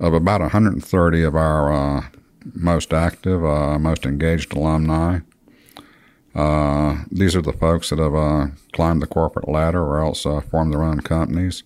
of 0.00 0.14
about 0.14 0.40
130 0.40 1.22
of 1.22 1.36
our 1.36 1.72
uh, 1.72 2.06
most 2.54 2.92
active, 2.92 3.44
uh, 3.44 3.78
most 3.78 4.06
engaged 4.06 4.52
alumni. 4.54 5.20
Uh, 6.34 7.04
these 7.10 7.36
are 7.36 7.42
the 7.42 7.52
folks 7.52 7.90
that 7.90 7.98
have 7.98 8.14
uh, 8.14 8.46
climbed 8.72 9.02
the 9.02 9.06
corporate 9.06 9.48
ladder, 9.48 9.82
or 9.82 10.00
else 10.00 10.22
formed 10.50 10.72
their 10.72 10.82
own 10.82 11.00
companies, 11.00 11.62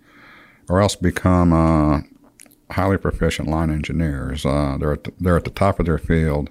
or 0.68 0.80
else 0.80 0.96
become 0.96 2.08
highly 2.70 2.96
proficient 2.98 3.48
line 3.48 3.70
engineers. 3.70 4.42
They're 4.42 4.92
at 4.92 5.04
the, 5.04 5.12
they're 5.20 5.36
at 5.36 5.44
the 5.44 5.50
top 5.50 5.78
of 5.78 5.86
their 5.86 5.98
field, 5.98 6.50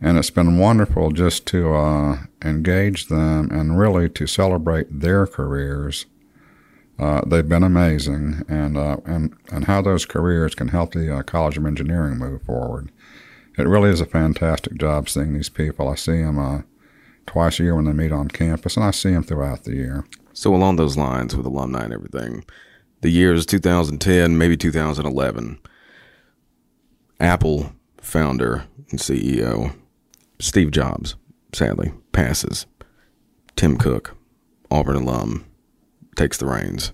and 0.00 0.16
it's 0.16 0.30
been 0.30 0.58
wonderful 0.58 1.10
just 1.10 1.46
to 1.46 1.74
uh, 1.74 2.18
engage 2.44 3.06
them 3.06 3.50
and 3.50 3.78
really 3.78 4.08
to 4.10 4.26
celebrate 4.26 5.00
their 5.00 5.26
careers. 5.26 6.06
Uh, 6.98 7.22
they've 7.26 7.48
been 7.48 7.62
amazing, 7.62 8.42
and 8.48 8.76
uh, 8.76 8.96
and 9.04 9.34
and 9.52 9.64
how 9.66 9.80
those 9.80 10.04
careers 10.04 10.54
can 10.54 10.68
help 10.68 10.92
the 10.92 11.16
uh, 11.16 11.22
College 11.22 11.56
of 11.56 11.66
Engineering 11.66 12.18
move 12.18 12.42
forward. 12.42 12.90
It 13.56 13.66
really 13.68 13.90
is 13.90 14.00
a 14.00 14.06
fantastic 14.06 14.78
job 14.78 15.08
seeing 15.08 15.34
these 15.34 15.48
people. 15.48 15.88
I 15.88 15.96
see 15.96 16.22
them 16.22 16.38
uh, 16.38 16.62
twice 17.26 17.58
a 17.58 17.64
year 17.64 17.74
when 17.74 17.84
they 17.84 17.92
meet 17.92 18.12
on 18.12 18.28
campus, 18.28 18.76
and 18.76 18.84
I 18.84 18.90
see 18.90 19.12
them 19.12 19.22
throughout 19.22 19.64
the 19.64 19.74
year. 19.74 20.04
So 20.32 20.54
along 20.54 20.76
those 20.76 20.96
lines 20.96 21.36
with 21.36 21.46
alumni 21.46 21.84
and 21.84 21.92
everything, 21.92 22.44
the 23.00 23.10
years 23.10 23.46
2010, 23.46 24.38
maybe 24.38 24.56
2011, 24.56 25.58
Apple 27.20 27.72
founder 28.00 28.64
and 28.90 29.00
CEO, 29.00 29.74
Steve 30.40 30.70
Jobs, 30.70 31.16
sadly, 31.52 31.92
passes. 32.12 32.66
Tim 33.56 33.76
Cook, 33.76 34.16
Auburn 34.70 34.96
alum, 34.96 35.44
takes 36.16 36.38
the 36.38 36.46
reins. 36.46 36.92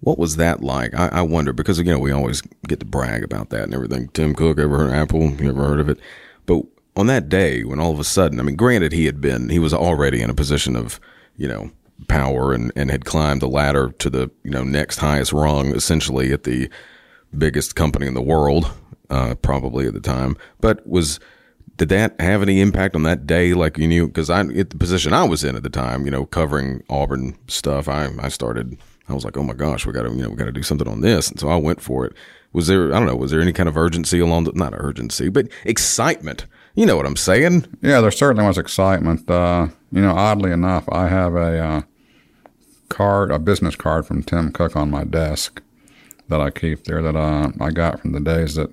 What 0.00 0.18
was 0.18 0.36
that 0.36 0.62
like? 0.62 0.94
I, 0.94 1.08
I 1.08 1.22
wonder 1.22 1.52
because 1.52 1.80
know 1.80 1.98
we 1.98 2.12
always 2.12 2.40
get 2.66 2.80
to 2.80 2.86
brag 2.86 3.24
about 3.24 3.50
that 3.50 3.64
and 3.64 3.74
everything. 3.74 4.08
Tim 4.08 4.34
Cook, 4.34 4.58
ever 4.58 4.78
heard 4.78 4.90
of 4.90 4.94
Apple? 4.94 5.30
You 5.32 5.50
ever 5.50 5.66
heard 5.66 5.80
of 5.80 5.88
it? 5.88 5.98
But 6.46 6.62
on 6.96 7.08
that 7.08 7.28
day, 7.28 7.64
when 7.64 7.80
all 7.80 7.92
of 7.92 8.00
a 8.00 8.04
sudden, 8.04 8.40
I 8.40 8.42
mean, 8.42 8.56
granted, 8.56 8.92
he 8.92 9.06
had 9.06 9.20
been, 9.20 9.48
he 9.48 9.58
was 9.58 9.74
already 9.74 10.22
in 10.22 10.30
a 10.30 10.34
position 10.34 10.76
of, 10.76 11.00
you 11.36 11.48
know, 11.48 11.70
power 12.06 12.52
and, 12.52 12.72
and 12.76 12.90
had 12.90 13.04
climbed 13.04 13.42
the 13.42 13.48
ladder 13.48 13.90
to 13.98 14.08
the, 14.08 14.30
you 14.44 14.50
know, 14.50 14.62
next 14.64 14.98
highest 14.98 15.32
rung, 15.32 15.74
essentially 15.74 16.32
at 16.32 16.44
the 16.44 16.70
biggest 17.36 17.74
company 17.74 18.06
in 18.06 18.14
the 18.14 18.22
world, 18.22 18.70
uh, 19.10 19.34
probably 19.36 19.86
at 19.86 19.94
the 19.94 20.00
time. 20.00 20.36
But 20.60 20.86
was, 20.86 21.18
did 21.78 21.88
that 21.88 22.20
have 22.20 22.42
any 22.42 22.60
impact 22.60 22.94
on 22.94 23.04
that 23.04 23.26
day? 23.26 23.54
Like 23.54 23.78
you 23.78 23.86
knew, 23.86 24.08
because 24.08 24.28
I, 24.28 24.40
at 24.40 24.70
the 24.70 24.76
position 24.76 25.12
I 25.12 25.24
was 25.24 25.44
in 25.44 25.56
at 25.56 25.62
the 25.62 25.70
time, 25.70 26.04
you 26.04 26.10
know, 26.10 26.26
covering 26.26 26.82
Auburn 26.90 27.38
stuff, 27.46 27.88
I, 27.88 28.10
I 28.20 28.28
started, 28.28 28.76
I 29.08 29.14
was 29.14 29.24
like, 29.24 29.36
oh 29.36 29.44
my 29.44 29.54
gosh, 29.54 29.86
we 29.86 29.92
got 29.92 30.02
to, 30.02 30.10
you 30.10 30.22
know, 30.22 30.30
we 30.30 30.36
got 30.36 30.46
to 30.46 30.52
do 30.52 30.62
something 30.62 30.88
on 30.88 31.00
this. 31.00 31.30
And 31.30 31.40
so 31.40 31.48
I 31.48 31.56
went 31.56 31.80
for 31.80 32.04
it. 32.04 32.14
Was 32.52 32.66
there, 32.66 32.92
I 32.92 32.98
don't 32.98 33.06
know, 33.06 33.16
was 33.16 33.30
there 33.30 33.40
any 33.40 33.52
kind 33.52 33.68
of 33.68 33.76
urgency 33.76 34.18
along 34.18 34.44
the, 34.44 34.52
not 34.52 34.74
urgency, 34.76 35.28
but 35.28 35.48
excitement? 35.64 36.46
You 36.74 36.84
know 36.84 36.96
what 36.96 37.06
I'm 37.06 37.16
saying? 37.16 37.66
Yeah, 37.80 38.00
there 38.00 38.10
certainly 38.10 38.46
was 38.46 38.58
excitement. 38.58 39.30
Uh, 39.30 39.68
you 39.92 40.00
know, 40.00 40.14
oddly 40.14 40.50
enough, 40.50 40.88
I 40.90 41.08
have 41.08 41.34
a 41.34 41.58
uh, 41.58 41.82
card, 42.88 43.30
a 43.30 43.38
business 43.38 43.76
card 43.76 44.06
from 44.06 44.22
Tim 44.22 44.50
Cook 44.50 44.74
on 44.74 44.90
my 44.90 45.04
desk 45.04 45.62
that 46.28 46.40
I 46.40 46.50
keep 46.50 46.84
there 46.84 47.02
that 47.02 47.16
uh, 47.16 47.52
I 47.60 47.70
got 47.70 48.00
from 48.00 48.12
the 48.12 48.20
days 48.20 48.56
that 48.56 48.70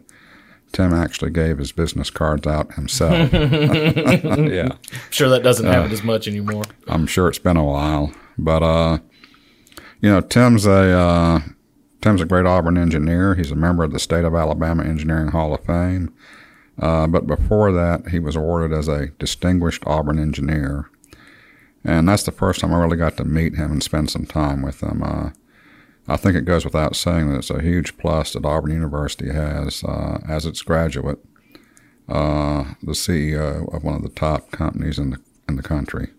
Tim 0.76 0.94
actually 0.94 1.32
gave 1.32 1.58
his 1.58 1.72
business 1.72 2.10
cards 2.10 2.46
out 2.46 2.74
himself. 2.74 3.32
yeah, 3.34 4.74
I'm 4.74 5.10
sure 5.10 5.30
that 5.30 5.40
doesn't 5.42 5.66
happen 5.66 5.90
as 5.90 6.04
much 6.04 6.28
anymore. 6.28 6.66
I'm 6.90 7.08
sure 7.08 7.30
it's 7.30 7.40
been 7.40 7.56
a 7.56 7.64
while, 7.64 8.14
but 8.38 8.62
uh, 8.62 8.98
you 10.02 10.10
know, 10.10 10.20
Tim's 10.20 10.66
a 10.66 10.92
uh, 10.92 11.40
Tim's 12.02 12.20
a 12.20 12.26
great 12.26 12.46
Auburn 12.46 12.78
engineer. 12.78 13.36
He's 13.36 13.52
a 13.52 13.56
member 13.56 13.86
of 13.86 13.94
the 13.94 14.00
State 14.00 14.26
of 14.26 14.36
Alabama 14.36 14.84
Engineering 14.84 15.30
Hall 15.30 15.54
of 15.54 15.64
Fame. 15.64 16.14
Uh, 16.78 17.08
but 17.08 17.26
before 17.26 17.72
that, 17.72 18.10
he 18.10 18.20
was 18.20 18.36
awarded 18.36 18.78
as 18.78 18.90
a 18.90 19.08
distinguished 19.18 19.84
Auburn 19.88 20.20
engineer. 20.20 20.90
And 21.86 22.10
that's 22.10 22.24
the 22.24 22.34
first 22.34 22.60
time 22.60 22.74
I 22.74 22.82
really 22.82 22.98
got 22.98 23.16
to 23.16 23.24
meet 23.24 23.56
him 23.56 23.72
and 23.72 23.82
spend 23.82 24.10
some 24.10 24.26
time 24.26 24.62
with 24.62 24.84
him. 24.84 25.02
I 26.08 26.18
think 26.18 26.36
it 26.36 26.46
goes 26.46 26.64
without 26.64 26.96
saying 26.96 27.30
that 27.30 27.38
it's 27.38 27.50
a 27.50 27.62
huge 27.62 27.98
plus 27.98 28.34
that 28.34 28.46
Auburn 28.46 28.72
University 28.72 29.32
has 29.32 29.84
uh, 29.84 30.20
as 30.28 30.46
its 30.46 30.62
graduate 30.62 31.20
uh, 32.08 32.76
the 32.84 32.92
CEO 32.92 33.74
of 33.74 33.84
one 33.84 33.96
of 33.96 34.04
the 34.04 34.10
top 34.10 34.52
companies 34.52 35.00
in 35.00 35.12
the 35.12 35.20
in 35.48 35.56
the 35.56 35.64
country, 35.64 36.10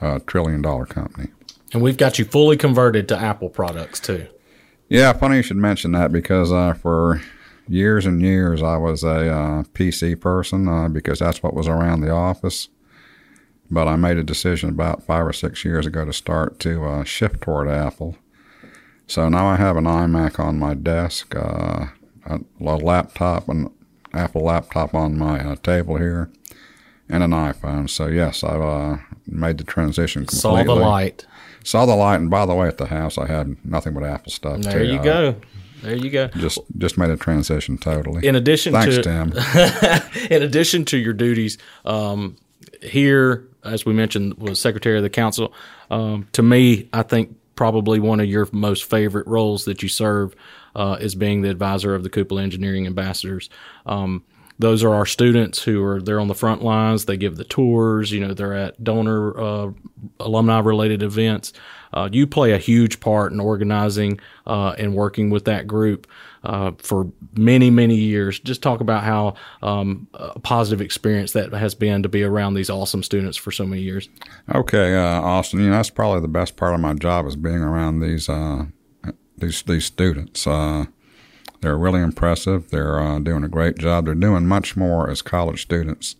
a 0.00 0.20
trillion 0.20 0.62
dollar 0.62 0.86
company. 0.86 1.28
And 1.72 1.82
we've 1.82 1.96
got 1.96 2.18
you 2.18 2.24
fully 2.24 2.56
converted 2.56 3.08
to 3.08 3.18
Apple 3.18 3.48
products 3.48 4.00
too. 4.00 4.26
Yeah, 4.88 5.12
funny 5.12 5.36
you 5.36 5.42
should 5.42 5.56
mention 5.56 5.92
that 5.92 6.12
because 6.12 6.52
uh, 6.52 6.74
for 6.74 7.22
years 7.68 8.04
and 8.06 8.20
years 8.20 8.62
I 8.62 8.76
was 8.76 9.02
a 9.02 9.30
uh, 9.32 9.62
PC 9.74 10.20
person 10.20 10.68
uh, 10.68 10.88
because 10.88 11.20
that's 11.20 11.42
what 11.42 11.54
was 11.54 11.68
around 11.68 12.00
the 12.00 12.10
office. 12.10 12.68
But 13.70 13.88
I 13.88 13.96
made 13.96 14.18
a 14.18 14.24
decision 14.24 14.68
about 14.68 15.02
five 15.02 15.26
or 15.26 15.32
six 15.32 15.64
years 15.64 15.86
ago 15.86 16.04
to 16.04 16.12
start 16.12 16.58
to 16.60 16.84
uh, 16.84 17.04
shift 17.04 17.40
toward 17.40 17.68
Apple. 17.68 18.16
So 19.12 19.28
now 19.28 19.46
I 19.46 19.56
have 19.56 19.76
an 19.76 19.84
iMac 19.84 20.40
on 20.40 20.58
my 20.58 20.72
desk, 20.72 21.36
uh, 21.36 21.88
a, 22.24 22.40
laptop, 22.58 23.46
an 23.46 23.70
Apple 24.14 24.40
laptop 24.40 24.94
on 24.94 25.18
my 25.18 25.38
uh, 25.38 25.56
table 25.56 25.98
here, 25.98 26.30
and 27.10 27.22
an 27.22 27.32
iPhone. 27.32 27.90
So 27.90 28.06
yes, 28.06 28.42
I've 28.42 28.62
uh, 28.62 28.96
made 29.26 29.58
the 29.58 29.64
transition 29.64 30.24
completely. 30.24 30.64
Saw 30.64 30.64
the 30.64 30.80
light. 30.80 31.26
Saw 31.62 31.84
the 31.84 31.94
light, 31.94 32.20
and 32.20 32.30
by 32.30 32.46
the 32.46 32.54
way, 32.54 32.66
at 32.66 32.78
the 32.78 32.86
house 32.86 33.18
I 33.18 33.26
had 33.26 33.62
nothing 33.66 33.92
but 33.92 34.02
Apple 34.02 34.32
stuff. 34.32 34.62
There 34.62 34.78
too. 34.78 34.94
you 34.94 35.02
go. 35.02 35.36
There 35.82 35.94
you 35.94 36.08
go. 36.08 36.28
Just 36.28 36.60
just 36.78 36.96
made 36.96 37.10
a 37.10 37.18
transition 37.18 37.76
totally. 37.76 38.26
In 38.26 38.34
addition 38.34 38.72
Thanks, 38.72 38.96
to 38.96 39.02
Tim. 39.02 39.34
in 40.30 40.42
addition 40.42 40.86
to 40.86 40.96
your 40.96 41.12
duties 41.12 41.58
um, 41.84 42.38
here, 42.80 43.46
as 43.62 43.84
we 43.84 43.92
mentioned, 43.92 44.38
was 44.38 44.58
secretary 44.58 44.96
of 44.96 45.02
the 45.02 45.10
council. 45.10 45.52
Um, 45.90 46.28
to 46.32 46.42
me, 46.42 46.88
I 46.94 47.02
think 47.02 47.36
probably 47.54 48.00
one 48.00 48.20
of 48.20 48.26
your 48.26 48.48
most 48.52 48.84
favorite 48.84 49.26
roles 49.26 49.64
that 49.64 49.82
you 49.82 49.88
serve 49.88 50.34
uh, 50.74 50.96
is 51.00 51.14
being 51.14 51.42
the 51.42 51.50
advisor 51.50 51.94
of 51.94 52.02
the 52.02 52.10
Cupola 52.10 52.42
Engineering 52.42 52.86
Ambassadors. 52.86 53.50
Um, 53.86 54.24
those 54.62 54.84
are 54.84 54.94
our 54.94 55.06
students 55.06 55.60
who 55.62 55.82
are 55.82 56.00
there 56.00 56.20
on 56.20 56.28
the 56.28 56.34
front 56.34 56.62
lines. 56.62 57.04
They 57.04 57.16
give 57.16 57.36
the 57.36 57.44
tours. 57.44 58.12
You 58.12 58.20
know, 58.20 58.32
they're 58.32 58.54
at 58.54 58.82
donor 58.82 59.38
uh, 59.38 59.70
alumni 60.20 60.60
related 60.60 61.02
events. 61.02 61.52
Uh, 61.92 62.08
you 62.10 62.26
play 62.26 62.52
a 62.52 62.58
huge 62.58 63.00
part 63.00 63.32
in 63.32 63.40
organizing 63.40 64.20
uh, 64.46 64.74
and 64.78 64.94
working 64.94 65.30
with 65.30 65.44
that 65.46 65.66
group 65.66 66.06
uh, 66.44 66.70
for 66.78 67.10
many, 67.36 67.70
many 67.70 67.96
years. 67.96 68.38
Just 68.38 68.62
talk 68.62 68.80
about 68.80 69.02
how 69.02 69.34
um, 69.62 70.06
a 70.14 70.38
positive 70.38 70.80
experience 70.80 71.32
that 71.32 71.52
has 71.52 71.74
been 71.74 72.04
to 72.04 72.08
be 72.08 72.22
around 72.22 72.54
these 72.54 72.70
awesome 72.70 73.02
students 73.02 73.36
for 73.36 73.50
so 73.50 73.66
many 73.66 73.82
years. 73.82 74.08
Okay, 74.54 74.94
uh, 74.94 75.20
Austin. 75.20 75.60
You 75.60 75.66
know 75.66 75.72
that's 75.72 75.90
probably 75.90 76.20
the 76.20 76.28
best 76.28 76.56
part 76.56 76.72
of 76.72 76.80
my 76.80 76.94
job 76.94 77.26
is 77.26 77.34
being 77.34 77.56
around 77.56 77.98
these 77.98 78.28
uh, 78.28 78.66
these 79.36 79.62
these 79.62 79.84
students. 79.84 80.46
Uh, 80.46 80.86
they're 81.62 81.78
really 81.78 82.00
impressive. 82.02 82.70
They're 82.70 83.00
uh, 83.00 83.18
doing 83.20 83.44
a 83.44 83.48
great 83.48 83.78
job. 83.78 84.04
They're 84.04 84.14
doing 84.14 84.46
much 84.46 84.76
more 84.76 85.08
as 85.08 85.22
college 85.22 85.62
students 85.62 86.16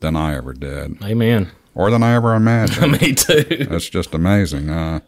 than 0.00 0.16
I 0.16 0.34
ever 0.36 0.52
did, 0.54 1.02
Amen. 1.02 1.50
or 1.74 1.90
than 1.90 2.02
I 2.02 2.14
ever 2.14 2.34
imagined. 2.36 2.92
Me 3.02 3.12
too. 3.12 3.44
It's 3.48 3.88
just 3.90 4.14
amazing. 4.14 4.70
Uh, 4.70 5.00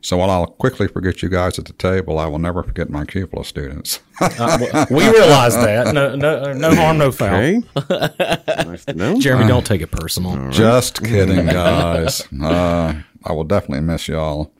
so 0.00 0.18
while 0.18 0.30
I'll 0.30 0.46
quickly 0.46 0.86
forget 0.86 1.22
you 1.22 1.28
guys 1.28 1.58
at 1.58 1.64
the 1.64 1.72
table, 1.72 2.18
I 2.18 2.26
will 2.26 2.38
never 2.38 2.62
forget 2.62 2.88
my 2.88 3.04
cupola 3.04 3.44
students. 3.44 4.00
Uh, 4.20 4.86
we 4.90 5.08
realize 5.08 5.54
that. 5.56 5.92
No, 5.92 6.14
no, 6.14 6.52
no 6.52 6.74
harm, 6.74 6.98
no 6.98 7.10
foul. 7.10 7.34
Okay. 7.34 7.62
nice 8.64 8.84
to 8.84 8.94
know. 8.94 9.18
Jeremy, 9.18 9.48
don't 9.48 9.66
take 9.66 9.80
it 9.80 9.90
personal. 9.90 10.50
Just 10.50 11.02
kidding, 11.02 11.46
guys. 11.46 12.26
Uh, 12.32 13.02
I 13.24 13.32
will 13.32 13.44
definitely 13.44 13.80
miss 13.80 14.06
y'all. 14.06 14.52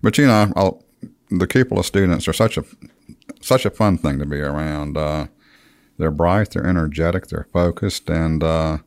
But 0.00 0.16
you 0.16 0.26
know, 0.26 0.52
I'll, 0.56 0.82
the 1.30 1.46
cupola 1.46 1.84
students 1.84 2.26
are 2.28 2.32
such 2.32 2.56
a 2.56 2.64
such 3.46 3.64
a 3.64 3.70
fun 3.70 3.98
thing 3.98 4.18
to 4.18 4.26
be 4.26 4.40
around. 4.40 4.96
Uh, 4.96 5.26
they're 5.98 6.10
bright, 6.10 6.50
they're 6.50 6.66
energetic, 6.66 7.28
they're 7.28 7.48
focused, 7.52 8.10
and 8.10 8.42
uh, 8.42 8.78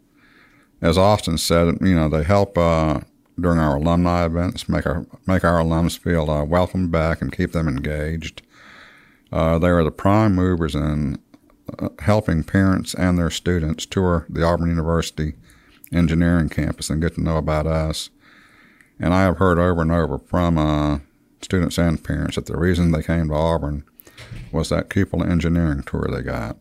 as 0.82 0.98
Austin 0.98 1.38
said, 1.38 1.78
you 1.82 1.96
know, 1.96 2.08
they 2.08 2.24
help 2.24 2.58
uh, 2.58 3.02
during 3.40 3.60
our 3.60 3.78
alumni 3.78 4.26
events, 4.26 4.70
make 4.70 4.86
our 4.86 5.06
make 5.26 5.44
our 5.44 5.60
alums 5.60 5.98
feel 5.98 6.30
uh, 6.30 6.44
welcome 6.44 6.90
back 6.90 7.22
and 7.22 7.32
keep 7.32 7.52
them 7.52 7.68
engaged. 7.68 8.42
Uh, 9.32 9.60
they 9.60 9.70
are 9.70 9.84
the 9.84 9.92
prime 9.92 10.36
movers 10.36 10.76
in 10.76 11.20
uh, 11.78 11.90
helping 12.00 12.44
parents 12.44 12.94
and 12.94 13.18
their 13.18 13.30
students 13.30 13.86
tour 13.86 14.26
the 14.30 14.44
Auburn 14.44 14.70
University 14.70 15.34
engineering 15.92 16.50
campus 16.50 16.90
and 16.90 17.02
get 17.02 17.16
to 17.16 17.22
know 17.22 17.38
about 17.38 17.68
us. 17.68 18.10
And 19.00 19.14
I 19.14 19.24
have 19.24 19.38
heard 19.38 19.58
over 19.58 19.82
and 19.82 19.92
over 19.92 20.18
from 20.18 20.58
uh, 20.58 21.00
students 21.42 21.78
and 21.78 22.04
parents 22.04 22.36
that 22.36 22.46
the 22.46 22.58
reason 22.58 22.92
they 22.92 23.04
came 23.04 23.30
to 23.30 23.34
Auburn 23.34 23.84
was 24.52 24.70
that 24.70 24.90
cupola 24.90 25.28
engineering 25.28 25.84
tour 25.84 26.08
they 26.12 26.22
got. 26.22 26.58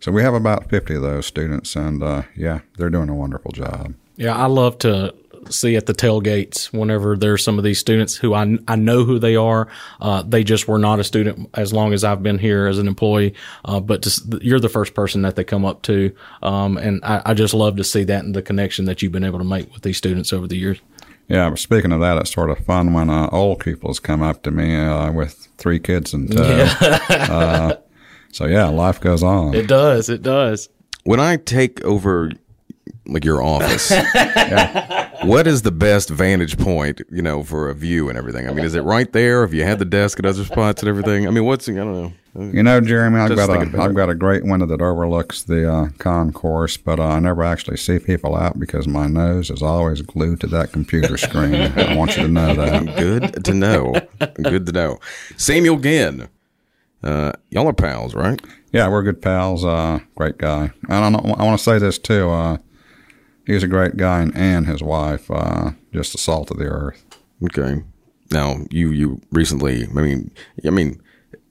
So 0.00 0.10
we 0.10 0.22
have 0.22 0.34
about 0.34 0.68
50 0.68 0.96
of 0.96 1.02
those 1.02 1.26
students, 1.26 1.76
and 1.76 2.02
uh, 2.02 2.22
yeah, 2.34 2.60
they're 2.76 2.90
doing 2.90 3.08
a 3.08 3.14
wonderful 3.14 3.52
job. 3.52 3.94
Yeah, 4.16 4.36
I 4.36 4.46
love 4.46 4.78
to 4.78 5.14
see 5.50 5.76
at 5.76 5.86
the 5.86 5.94
tailgates 5.94 6.66
whenever 6.66 7.16
there's 7.16 7.42
some 7.42 7.58
of 7.58 7.64
these 7.64 7.78
students 7.78 8.16
who 8.16 8.34
I, 8.34 8.58
I 8.68 8.76
know 8.76 9.04
who 9.04 9.18
they 9.18 9.36
are. 9.36 9.68
Uh, 10.00 10.22
they 10.22 10.44
just 10.44 10.68
were 10.68 10.78
not 10.78 11.00
a 11.00 11.04
student 11.04 11.50
as 11.54 11.72
long 11.72 11.92
as 11.92 12.04
I've 12.04 12.22
been 12.22 12.38
here 12.38 12.66
as 12.66 12.78
an 12.78 12.88
employee, 12.88 13.34
uh, 13.64 13.80
but 13.80 14.06
you're 14.40 14.60
the 14.60 14.68
first 14.68 14.94
person 14.94 15.22
that 15.22 15.36
they 15.36 15.44
come 15.44 15.64
up 15.64 15.82
to. 15.82 16.14
Um, 16.42 16.76
and 16.76 17.04
I, 17.04 17.22
I 17.26 17.34
just 17.34 17.54
love 17.54 17.76
to 17.76 17.84
see 17.84 18.04
that 18.04 18.24
and 18.24 18.34
the 18.34 18.42
connection 18.42 18.84
that 18.86 19.02
you've 19.02 19.12
been 19.12 19.24
able 19.24 19.38
to 19.38 19.44
make 19.44 19.72
with 19.72 19.82
these 19.82 19.96
students 19.96 20.32
over 20.32 20.46
the 20.46 20.56
years. 20.56 20.80
Yeah, 21.28 21.50
but 21.50 21.58
speaking 21.58 21.92
of 21.92 22.00
that, 22.00 22.18
it's 22.18 22.32
sort 22.32 22.50
of 22.50 22.58
fun 22.58 22.92
when 22.92 23.08
uh, 23.08 23.28
old 23.32 23.60
pupils 23.60 24.00
come 24.00 24.22
up 24.22 24.42
to 24.42 24.50
me 24.50 24.76
uh, 24.76 25.12
with 25.12 25.48
three 25.56 25.78
kids 25.78 26.12
and 26.12 26.30
tow. 26.30 26.42
uh, 27.10 27.76
so 28.32 28.46
yeah, 28.46 28.66
life 28.68 29.00
goes 29.00 29.22
on. 29.22 29.54
It 29.54 29.66
does. 29.66 30.08
It 30.08 30.22
does. 30.22 30.68
When 31.04 31.20
I 31.20 31.36
take 31.36 31.82
over 31.84 32.30
like 33.06 33.24
your 33.24 33.42
office, 33.42 33.90
what 35.24 35.46
is 35.46 35.62
the 35.62 35.72
best 35.72 36.08
vantage 36.10 36.58
point, 36.58 37.00
you 37.10 37.22
know, 37.22 37.42
for 37.42 37.68
a 37.68 37.74
view 37.74 38.08
and 38.08 38.16
everything? 38.18 38.48
I 38.48 38.52
mean, 38.52 38.64
is 38.64 38.74
it 38.74 38.82
right 38.82 39.12
there? 39.12 39.40
Have 39.42 39.54
you 39.54 39.64
had 39.64 39.78
the 39.78 39.84
desk 39.84 40.18
at 40.18 40.26
other 40.26 40.44
spots 40.44 40.82
and 40.82 40.88
everything? 40.88 41.26
I 41.26 41.30
mean, 41.30 41.44
what's 41.44 41.68
I 41.68 41.72
don't 41.72 41.92
know. 41.92 42.12
You 42.34 42.62
know, 42.62 42.80
Jeremy, 42.80 43.18
I've 43.20 43.28
Just 43.28 43.46
got 43.46 43.48
thinking 43.52 43.72
a 43.72 43.74
about 43.74 43.84
I've 43.84 43.90
it. 43.90 43.94
got 43.94 44.08
a 44.08 44.14
great 44.14 44.42
window 44.44 44.64
that 44.64 44.80
overlooks 44.80 45.42
the 45.42 45.70
uh, 45.70 45.88
concourse, 45.98 46.78
but 46.78 46.98
uh, 46.98 47.04
I 47.08 47.18
never 47.18 47.42
actually 47.42 47.76
see 47.76 47.98
people 47.98 48.34
out 48.36 48.58
because 48.58 48.88
my 48.88 49.06
nose 49.06 49.50
is 49.50 49.62
always 49.62 50.00
glued 50.00 50.40
to 50.40 50.46
that 50.46 50.72
computer 50.72 51.18
screen. 51.18 51.54
I 51.54 51.94
want 51.94 52.16
you 52.16 52.22
to 52.22 52.28
know 52.28 52.54
that. 52.54 52.86
Good 52.96 53.44
to 53.44 53.52
know. 53.52 53.94
Good 54.42 54.64
to 54.64 54.72
know. 54.72 54.98
Samuel 55.36 55.76
Ginn. 55.76 56.28
Uh, 57.02 57.32
y'all 57.50 57.68
are 57.68 57.72
pals, 57.74 58.14
right? 58.14 58.40
Yeah, 58.72 58.88
we're 58.88 59.02
good 59.02 59.20
pals. 59.20 59.64
Uh, 59.64 59.98
great 60.14 60.38
guy. 60.38 60.70
And 60.88 61.04
I, 61.04 61.10
don't- 61.10 61.38
I 61.38 61.44
want 61.44 61.58
to 61.58 61.62
say 61.64 61.78
this 61.78 61.98
too. 61.98 62.30
Uh, 62.30 62.56
he's 63.46 63.62
a 63.62 63.68
great 63.68 63.96
guy, 63.96 64.20
and, 64.20 64.36
and 64.36 64.66
his 64.66 64.82
wife, 64.82 65.30
uh, 65.30 65.72
just 65.92 66.12
the 66.12 66.18
salt 66.18 66.50
of 66.50 66.58
the 66.58 66.64
earth. 66.66 67.04
Okay. 67.44 67.82
Now 68.30 68.56
you 68.70 68.90
you 68.90 69.20
recently, 69.30 69.84
I 69.84 70.00
mean, 70.00 70.30
I 70.66 70.70
mean, 70.70 71.00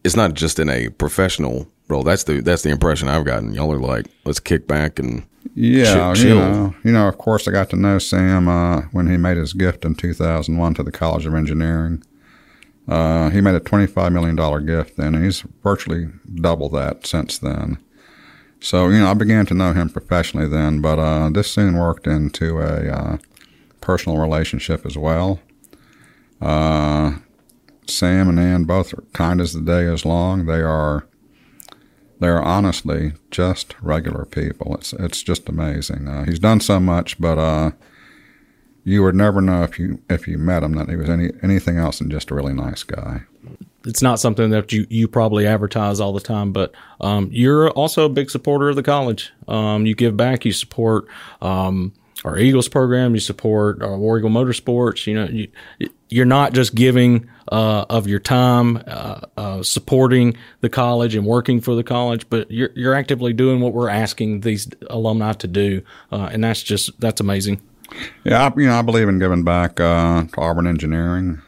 it's 0.03 0.15
not 0.15 0.33
just 0.33 0.57
in 0.59 0.69
a 0.69 0.89
professional 0.89 1.67
role. 1.89 2.03
That's 2.03 2.23
the 2.23 2.41
that's 2.41 2.63
the 2.63 2.69
impression 2.69 3.07
I've 3.07 3.25
gotten. 3.25 3.53
Y'all 3.53 3.71
are 3.71 3.79
like, 3.79 4.07
let's 4.25 4.39
kick 4.39 4.67
back 4.67 4.97
and 4.97 5.23
Yeah, 5.53 6.13
Chill- 6.13 6.27
you 6.29 6.35
know, 6.35 6.75
you 6.83 6.91
know. 6.91 7.07
Of 7.07 7.17
course, 7.17 7.47
I 7.47 7.51
got 7.51 7.69
to 7.71 7.75
know 7.75 7.99
Sam 7.99 8.47
uh, 8.47 8.81
when 8.93 9.07
he 9.07 9.17
made 9.17 9.37
his 9.37 9.53
gift 9.53 9.85
in 9.85 9.95
2001 9.95 10.73
to 10.75 10.83
the 10.83 10.91
College 10.91 11.25
of 11.25 11.35
Engineering. 11.35 12.03
Uh, 12.87 13.29
he 13.29 13.41
made 13.41 13.53
a 13.55 13.59
25 13.59 14.11
million 14.11 14.35
dollar 14.35 14.59
gift 14.59 14.97
then, 14.97 15.13
and 15.13 15.23
he's 15.23 15.41
virtually 15.63 16.07
double 16.35 16.67
that 16.69 17.05
since 17.05 17.37
then. 17.37 17.77
So 18.61 18.89
you 18.89 18.99
know, 18.99 19.09
I 19.09 19.15
began 19.15 19.47
to 19.47 19.55
know 19.55 19.73
him 19.73 19.89
professionally 19.89 20.47
then, 20.47 20.81
but 20.81 20.99
uh, 20.99 21.31
this 21.31 21.51
soon 21.51 21.77
worked 21.77 22.05
into 22.05 22.59
a 22.59 22.89
uh, 22.89 23.17
personal 23.81 24.19
relationship 24.19 24.85
as 24.85 24.95
well. 24.95 25.39
Uh, 26.39 27.15
Sam 27.87 28.29
and 28.29 28.39
Ann 28.39 28.65
both 28.65 28.93
are 28.93 29.03
kind 29.13 29.41
as 29.41 29.53
the 29.53 29.61
day 29.61 29.83
is 29.83 30.05
long. 30.05 30.45
They 30.45 30.61
are 30.61 31.07
they 32.19 32.27
are 32.27 32.41
honestly 32.41 33.13
just 33.31 33.73
regular 33.81 34.25
people. 34.25 34.75
It's 34.75 34.93
it's 34.93 35.23
just 35.23 35.49
amazing. 35.49 36.07
Uh, 36.07 36.25
he's 36.25 36.39
done 36.39 36.59
so 36.59 36.79
much, 36.79 37.19
but 37.19 37.39
uh, 37.39 37.71
you 38.83 39.01
would 39.01 39.15
never 39.15 39.41
know 39.41 39.63
if 39.63 39.79
you 39.79 40.03
if 40.07 40.27
you 40.27 40.37
met 40.37 40.61
him 40.61 40.73
that 40.73 40.87
he 40.87 40.95
was 40.95 41.09
any 41.09 41.31
anything 41.41 41.77
else 41.77 41.97
than 41.97 42.11
just 42.11 42.29
a 42.29 42.35
really 42.35 42.53
nice 42.53 42.83
guy. 42.83 43.23
It's 43.85 44.01
not 44.01 44.19
something 44.19 44.49
that 44.51 44.71
you, 44.71 44.85
you 44.89 45.07
probably 45.07 45.47
advertise 45.47 45.99
all 45.99 46.13
the 46.13 46.19
time, 46.19 46.51
but 46.51 46.73
um, 46.99 47.29
you're 47.31 47.69
also 47.71 48.05
a 48.05 48.09
big 48.09 48.29
supporter 48.29 48.69
of 48.69 48.75
the 48.75 48.83
college. 48.83 49.31
Um, 49.47 49.85
you 49.85 49.95
give 49.95 50.15
back, 50.15 50.45
you 50.45 50.51
support 50.51 51.07
um, 51.41 51.93
our 52.23 52.37
Eagles 52.37 52.67
program, 52.67 53.13
you 53.13 53.19
support 53.19 53.81
our 53.81 53.97
War 53.97 54.19
Eagle 54.19 54.29
Motorsports. 54.29 55.07
You 55.07 55.15
know, 55.15 55.25
you, 55.25 55.47
you're 56.09 56.25
not 56.25 56.53
just 56.53 56.75
giving 56.75 57.27
uh, 57.51 57.85
of 57.89 58.07
your 58.07 58.19
time 58.19 58.77
uh, 58.85 59.21
uh, 59.37 59.63
supporting 59.63 60.37
the 60.61 60.69
college 60.69 61.15
and 61.15 61.25
working 61.25 61.61
for 61.61 61.73
the 61.73 61.83
college, 61.83 62.29
but 62.29 62.51
you're 62.51 62.69
you're 62.75 62.93
actively 62.93 63.33
doing 63.33 63.59
what 63.59 63.73
we're 63.73 63.89
asking 63.89 64.41
these 64.41 64.69
alumni 64.89 65.33
to 65.33 65.47
do, 65.47 65.81
uh, 66.11 66.29
and 66.31 66.43
that's 66.43 66.61
just 66.61 66.99
that's 66.99 67.19
amazing. 67.19 67.61
Yeah, 68.23 68.47
I, 68.47 68.59
you 68.59 68.67
know, 68.67 68.77
I 68.77 68.83
believe 68.83 69.09
in 69.09 69.19
giving 69.19 69.43
back 69.43 69.79
uh, 69.79 70.23
to 70.23 70.41
Auburn 70.41 70.67
Engineering. 70.67 71.41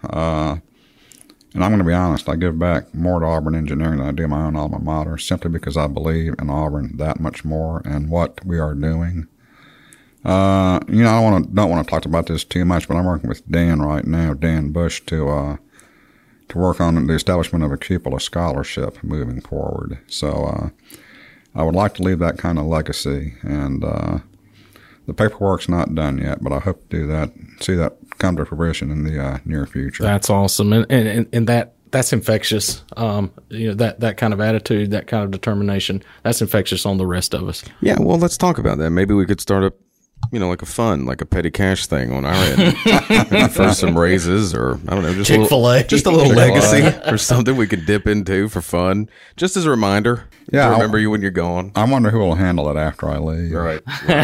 And 1.53 1.63
I'm 1.63 1.69
going 1.69 1.79
to 1.79 1.85
be 1.85 1.93
honest, 1.93 2.27
I 2.27 2.35
give 2.35 2.57
back 2.57 2.93
more 2.95 3.19
to 3.19 3.25
Auburn 3.25 3.53
Engineering 3.55 3.99
than 3.99 4.07
I 4.07 4.11
do 4.11 4.27
my 4.27 4.43
own 4.43 4.55
alma 4.55 4.79
mater, 4.79 5.17
simply 5.19 5.51
because 5.51 5.77
I 5.77 5.85
believe 5.85 6.33
in 6.39 6.49
Auburn 6.49 6.97
that 6.97 7.19
much 7.19 7.45
more 7.45 7.81
and 7.85 8.09
what 8.09 8.43
we 8.43 8.57
are 8.57 8.73
doing. 8.73 9.27
Uh, 10.25 10.79
you 10.87 11.03
know, 11.03 11.09
I 11.09 11.19
want 11.19 11.45
to 11.45 11.53
don't 11.53 11.69
want 11.69 11.85
to 11.85 11.91
talk 11.91 12.05
about 12.05 12.27
this 12.27 12.43
too 12.43 12.65
much, 12.65 12.87
but 12.87 12.95
I'm 12.95 13.05
working 13.05 13.29
with 13.29 13.49
Dan 13.49 13.81
right 13.81 14.05
now, 14.05 14.33
Dan 14.33 14.71
Bush, 14.71 15.01
to 15.07 15.29
uh, 15.29 15.57
to 16.49 16.57
work 16.57 16.79
on 16.79 17.07
the 17.07 17.13
establishment 17.13 17.63
of 17.63 17.71
a 17.71 17.77
cupola 17.77 18.19
scholarship 18.19 19.03
moving 19.03 19.41
forward. 19.41 19.99
So 20.07 20.45
uh, 20.45 20.69
I 21.53 21.63
would 21.63 21.75
like 21.75 21.93
to 21.95 22.03
leave 22.03 22.19
that 22.19 22.37
kind 22.37 22.57
of 22.57 22.65
legacy, 22.65 23.35
and 23.41 23.83
uh, 23.83 24.19
the 25.05 25.13
paperwork's 25.13 25.67
not 25.67 25.93
done 25.93 26.17
yet, 26.17 26.41
but 26.41 26.53
I 26.53 26.59
hope 26.59 26.89
to 26.89 26.97
do 26.97 27.07
that, 27.07 27.31
see 27.59 27.75
that 27.75 27.97
come 28.23 28.37
to 28.37 28.45
fruition 28.45 28.89
in 28.89 29.03
the 29.03 29.21
uh, 29.21 29.37
near 29.43 29.65
future. 29.65 30.03
That's 30.03 30.29
awesome, 30.29 30.71
and 30.71 30.85
and 30.89 31.07
and, 31.07 31.27
and 31.33 31.47
that 31.47 31.75
that's 31.91 32.13
infectious. 32.13 32.81
Um, 32.95 33.31
you 33.49 33.67
know 33.67 33.73
that 33.75 33.99
that 33.99 34.15
kind 34.15 34.33
of 34.33 34.39
attitude, 34.39 34.91
that 34.91 35.07
kind 35.07 35.23
of 35.25 35.31
determination, 35.31 36.01
that's 36.23 36.41
infectious 36.41 36.85
on 36.85 36.97
the 36.97 37.05
rest 37.05 37.33
of 37.33 37.47
us. 37.47 37.63
Yeah, 37.81 37.97
well, 37.99 38.17
let's 38.17 38.37
talk 38.37 38.57
about 38.57 38.77
that. 38.77 38.91
Maybe 38.91 39.13
we 39.13 39.25
could 39.25 39.41
start 39.41 39.63
up, 39.65 39.75
you 40.31 40.39
know, 40.39 40.49
like 40.49 40.61
a 40.61 40.65
fun, 40.65 41.05
like 41.05 41.21
a 41.21 41.25
petty 41.25 41.51
cash 41.51 41.87
thing 41.87 42.11
on 42.11 42.25
our 42.25 42.33
end. 42.33 42.77
For 43.53 43.73
some 43.73 43.97
raises 43.97 44.53
or 44.53 44.79
I 44.87 44.95
don't 44.95 45.03
know, 45.03 45.13
just 45.13 45.29
a 45.29 45.33
little, 45.33 45.45
Chick-fil-A. 45.45 45.83
just 45.85 46.05
a 46.05 46.09
little 46.11 46.33
Chick-fil-A. 46.33 46.81
legacy 46.81 47.09
or 47.11 47.17
something 47.17 47.55
we 47.55 47.67
could 47.67 47.85
dip 47.85 48.07
into 48.07 48.49
for 48.49 48.61
fun, 48.61 49.09
just 49.37 49.55
as 49.57 49.65
a 49.65 49.69
reminder. 49.69 50.27
Yeah, 50.51 50.61
to 50.61 50.65
I'll- 50.67 50.71
remember 50.73 50.97
you 50.99 51.09
when 51.09 51.21
you're 51.21 51.31
gone. 51.31 51.71
I 51.75 51.85
wonder 51.85 52.09
who 52.09 52.19
will 52.19 52.35
handle 52.35 52.69
it 52.69 52.77
after 52.77 53.09
I 53.09 53.17
leave. 53.17 53.51
Right. 53.53 53.81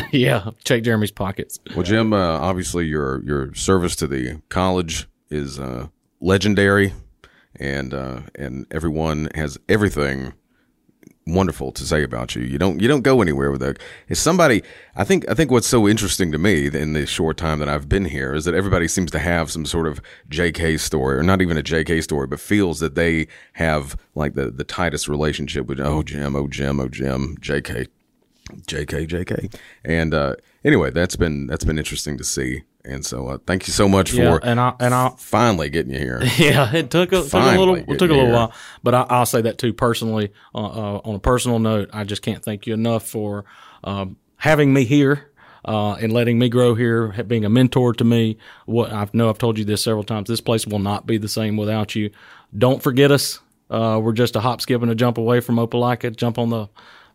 yeah, 0.14 0.50
check 0.64 0.84
Jeremy's 0.84 1.12
pockets. 1.12 1.60
Well, 1.76 1.84
Jim, 1.84 2.14
uh, 2.14 2.18
obviously 2.40 2.86
your 2.86 3.24
your 3.24 3.54
service 3.56 3.96
to 3.98 4.08
the 4.08 4.42
college 4.50 5.08
is 5.30 5.60
uh, 5.60 5.88
legendary, 6.20 6.94
and 7.56 7.94
uh, 7.94 8.22
and 8.36 8.66
everyone 8.72 9.30
has 9.36 9.58
everything 9.70 10.34
wonderful 11.34 11.72
to 11.72 11.84
say 11.84 12.04
about 12.04 12.36
you. 12.36 12.44
You 12.44 12.58
don't 12.58 12.80
you 12.82 12.88
don't 12.88 13.02
go 13.02 13.22
anywhere 13.22 13.52
with 13.52 13.62
that. 13.62 13.80
Is 14.08 14.20
somebody? 14.20 14.64
I 14.96 15.04
think 15.04 15.30
I 15.30 15.34
think 15.34 15.52
what's 15.52 15.68
so 15.68 15.88
interesting 15.88 16.32
to 16.32 16.38
me 16.38 16.68
in 16.68 16.94
the 16.94 17.06
short 17.06 17.38
time 17.38 17.60
that 17.60 17.70
I've 17.70 17.88
been 17.88 18.06
here 18.06 18.34
is 18.34 18.46
that 18.46 18.56
everybody 18.56 18.88
seems 18.88 19.12
to 19.12 19.20
have 19.20 19.52
some 19.52 19.66
sort 19.66 19.88
of 19.88 20.02
J.K. 20.30 20.78
story, 20.78 21.18
or 21.18 21.24
not 21.24 21.42
even 21.42 21.58
a 21.58 21.64
J.K. 21.64 22.02
story, 22.02 22.28
but 22.28 22.40
feels 22.40 22.80
that 22.80 22.96
they 22.96 23.28
have 23.54 23.96
like 24.16 24.34
the 24.34 24.50
the 24.52 24.64
tightest 24.64 25.08
relationship 25.08 25.68
with 25.68 25.80
oh 25.80 26.04
Jim, 26.04 26.36
oh 26.36 26.48
Jim, 26.48 26.80
oh 26.80 26.88
Jim, 26.88 27.38
J.K. 27.40 27.88
JK, 28.68 29.08
JK. 29.08 29.56
And 29.84 30.14
uh, 30.14 30.36
anyway, 30.64 30.92
that's 30.92 31.16
been 31.16 31.48
that's 31.48 31.64
been 31.64 31.78
interesting 31.78 32.18
to 32.18 32.24
see. 32.24 32.64
And 32.86 33.06
so, 33.06 33.28
uh, 33.28 33.38
thank 33.46 33.68
you 33.68 33.74
so 33.74 33.90
much 33.90 34.14
Yeah, 34.14 34.38
for 34.38 34.46
and 34.46 34.60
I 34.60 34.74
and 34.80 34.94
I 34.94 35.12
finally 35.18 35.70
getting 35.70 35.94
you 35.94 36.00
here. 36.00 36.22
yeah, 36.38 36.74
it 36.74 36.90
took 36.90 37.12
a, 37.12 37.22
took 37.22 37.34
a 37.34 37.58
little 37.60 37.76
it 37.76 37.86
took 38.00 38.10
a 38.10 38.14
little 38.14 38.26
here. 38.26 38.34
while, 38.34 38.54
but 38.84 38.96
I, 38.96 39.02
I'll 39.10 39.26
say 39.26 39.42
that 39.42 39.58
too 39.58 39.74
personally. 39.74 40.32
Uh, 40.56 40.66
uh, 40.66 41.02
on 41.04 41.16
a 41.16 41.20
personal 41.20 41.60
note, 41.60 41.90
I 41.94 42.04
just 42.04 42.22
can't 42.22 42.44
thank 42.44 42.68
you 42.68 42.74
enough 42.74 43.06
for 43.08 43.46
um, 43.84 44.18
having 44.38 44.74
me 44.74 44.86
here. 44.86 45.26
Uh, 45.66 45.96
and 45.96 46.14
letting 46.14 46.40
me 46.40 46.48
grow 46.48 46.74
here, 46.74 47.10
being 47.24 47.44
a 47.44 47.50
mentor 47.50 47.92
to 47.94 48.06
me. 48.06 48.38
What 48.66 48.94
I 48.94 49.10
know 49.12 49.30
I've 49.30 49.38
told 49.38 49.60
you 49.60 49.66
this 49.66 49.84
several 49.84 50.06
times. 50.06 50.30
This 50.30 50.40
place 50.40 50.66
will 50.66 50.80
not 50.80 51.06
be 51.06 51.18
the 51.18 51.28
same 51.28 51.58
without 51.58 51.96
you. 51.96 52.12
Don't 52.58 52.82
forget 52.82 53.12
us. 53.12 53.42
Uh, 53.70 54.00
we're 54.02 54.14
just 54.14 54.38
a 54.38 54.40
hop, 54.40 54.62
skip, 54.62 54.82
and 54.82 54.90
a 54.90 54.96
jump 54.96 55.18
away 55.18 55.42
from 55.42 55.58
Opelika. 55.58 56.16
Jump 56.16 56.38
on 56.38 56.50
the 56.50 56.70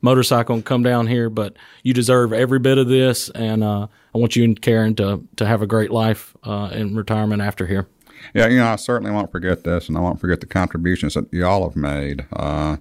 motorcycle 0.04 0.54
and 0.54 0.64
come 0.64 0.84
down 0.84 1.08
here. 1.08 1.28
But 1.28 1.56
you 1.82 1.92
deserve 1.92 2.32
every 2.32 2.60
bit 2.60 2.78
of 2.78 2.86
this, 2.86 3.30
and 3.30 3.64
uh, 3.64 3.88
I 4.14 4.18
want 4.18 4.36
you 4.36 4.44
and 4.44 4.60
Karen 4.60 4.94
to 4.96 5.26
to 5.36 5.46
have 5.46 5.62
a 5.62 5.66
great 5.66 5.90
life 5.90 6.36
uh, 6.44 6.70
in 6.72 6.94
retirement 6.94 7.42
after 7.42 7.66
here. 7.66 7.88
Yeah, 8.34 8.46
you 8.46 8.58
know, 8.58 8.68
I 8.68 8.76
certainly 8.76 9.10
won't 9.10 9.32
forget 9.32 9.64
this, 9.64 9.88
and 9.88 9.98
I 9.98 10.00
won't 10.00 10.20
forget 10.20 10.40
the 10.40 10.46
contributions 10.46 11.14
that 11.14 11.32
y'all 11.32 11.68
have 11.68 11.76
made. 11.76 12.26
Uh, 12.32 12.76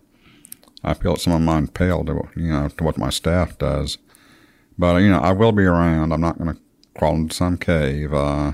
I 0.84 0.94
feel 0.94 1.14
that 1.14 1.22
some 1.22 1.34
of 1.34 1.42
mine 1.42 1.68
pale 1.68 2.04
to 2.06 2.28
you 2.36 2.50
know 2.50 2.68
to 2.68 2.84
what 2.84 2.98
my 2.98 3.10
staff 3.10 3.58
does, 3.58 3.98
but 4.78 4.98
you 4.98 5.10
know, 5.10 5.20
I 5.20 5.32
will 5.32 5.52
be 5.52 5.64
around. 5.64 6.12
I'm 6.12 6.22
not 6.22 6.38
going 6.38 6.54
to 6.54 6.62
crawl 6.98 7.16
into 7.16 7.36
some 7.36 7.58
cave. 7.58 8.14
Uh, 8.14 8.54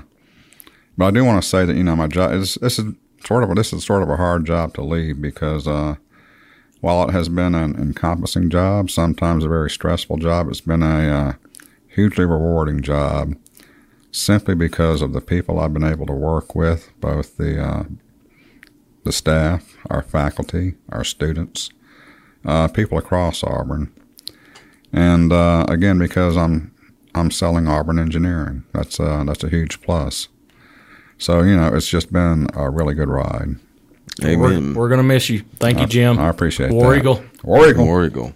but 0.96 1.06
I 1.06 1.10
do 1.10 1.24
want 1.24 1.42
to 1.42 1.48
say 1.48 1.64
that 1.64 1.76
you 1.76 1.84
know 1.84 1.96
my 1.96 2.06
job 2.06 2.32
is 2.32 2.54
this 2.56 2.78
is 2.78 2.94
sort 3.24 3.42
of 3.42 3.50
a, 3.50 3.54
this 3.54 3.72
is 3.72 3.84
sort 3.84 4.02
of 4.02 4.10
a 4.10 4.16
hard 4.16 4.46
job 4.46 4.74
to 4.74 4.82
leave 4.82 5.20
because 5.20 5.66
uh, 5.66 5.96
while 6.80 7.08
it 7.08 7.12
has 7.12 7.28
been 7.28 7.54
an 7.54 7.76
encompassing 7.76 8.48
job, 8.48 8.90
sometimes 8.90 9.44
a 9.44 9.48
very 9.48 9.70
stressful 9.70 10.16
job, 10.16 10.48
it's 10.48 10.62
been 10.62 10.82
a 10.82 11.08
uh, 11.08 11.32
hugely 11.88 12.24
rewarding 12.24 12.80
job 12.82 13.34
simply 14.12 14.54
because 14.54 15.02
of 15.02 15.12
the 15.12 15.20
people 15.20 15.58
I've 15.58 15.74
been 15.74 15.84
able 15.84 16.06
to 16.06 16.12
work 16.12 16.54
with, 16.54 16.90
both 17.00 17.36
the 17.36 17.62
uh, 17.62 17.84
the 19.04 19.12
staff, 19.12 19.76
our 19.88 20.02
faculty, 20.02 20.74
our 20.90 21.04
students, 21.04 21.70
uh, 22.44 22.68
people 22.68 22.98
across 22.98 23.42
Auburn, 23.42 23.92
and 24.92 25.32
uh, 25.32 25.66
again 25.68 25.98
because 25.98 26.36
I'm 26.36 26.74
I'm 27.14 27.30
selling 27.30 27.68
Auburn 27.68 27.98
engineering. 27.98 28.64
That's 28.72 28.98
uh, 28.98 29.24
that's 29.24 29.44
a 29.44 29.48
huge 29.50 29.80
plus. 29.82 30.28
So 31.18 31.42
you 31.42 31.56
know 31.56 31.74
it's 31.74 31.88
just 31.88 32.12
been 32.12 32.48
a 32.54 32.70
really 32.70 32.94
good 32.94 33.08
ride. 33.08 33.56
Amen. 34.22 34.74
We're, 34.74 34.80
we're 34.82 34.88
gonna 34.88 35.02
miss 35.02 35.28
you. 35.28 35.44
Thank 35.58 35.80
you, 35.80 35.86
Jim. 35.86 36.18
I 36.18 36.28
appreciate 36.28 36.70
it. 36.70 36.72
War 36.72 36.92
that. 36.92 36.98
Eagle. 37.00 37.24
War 37.42 37.68
Eagle. 37.68 37.84
War 37.84 38.04
Eagle. 38.04 38.34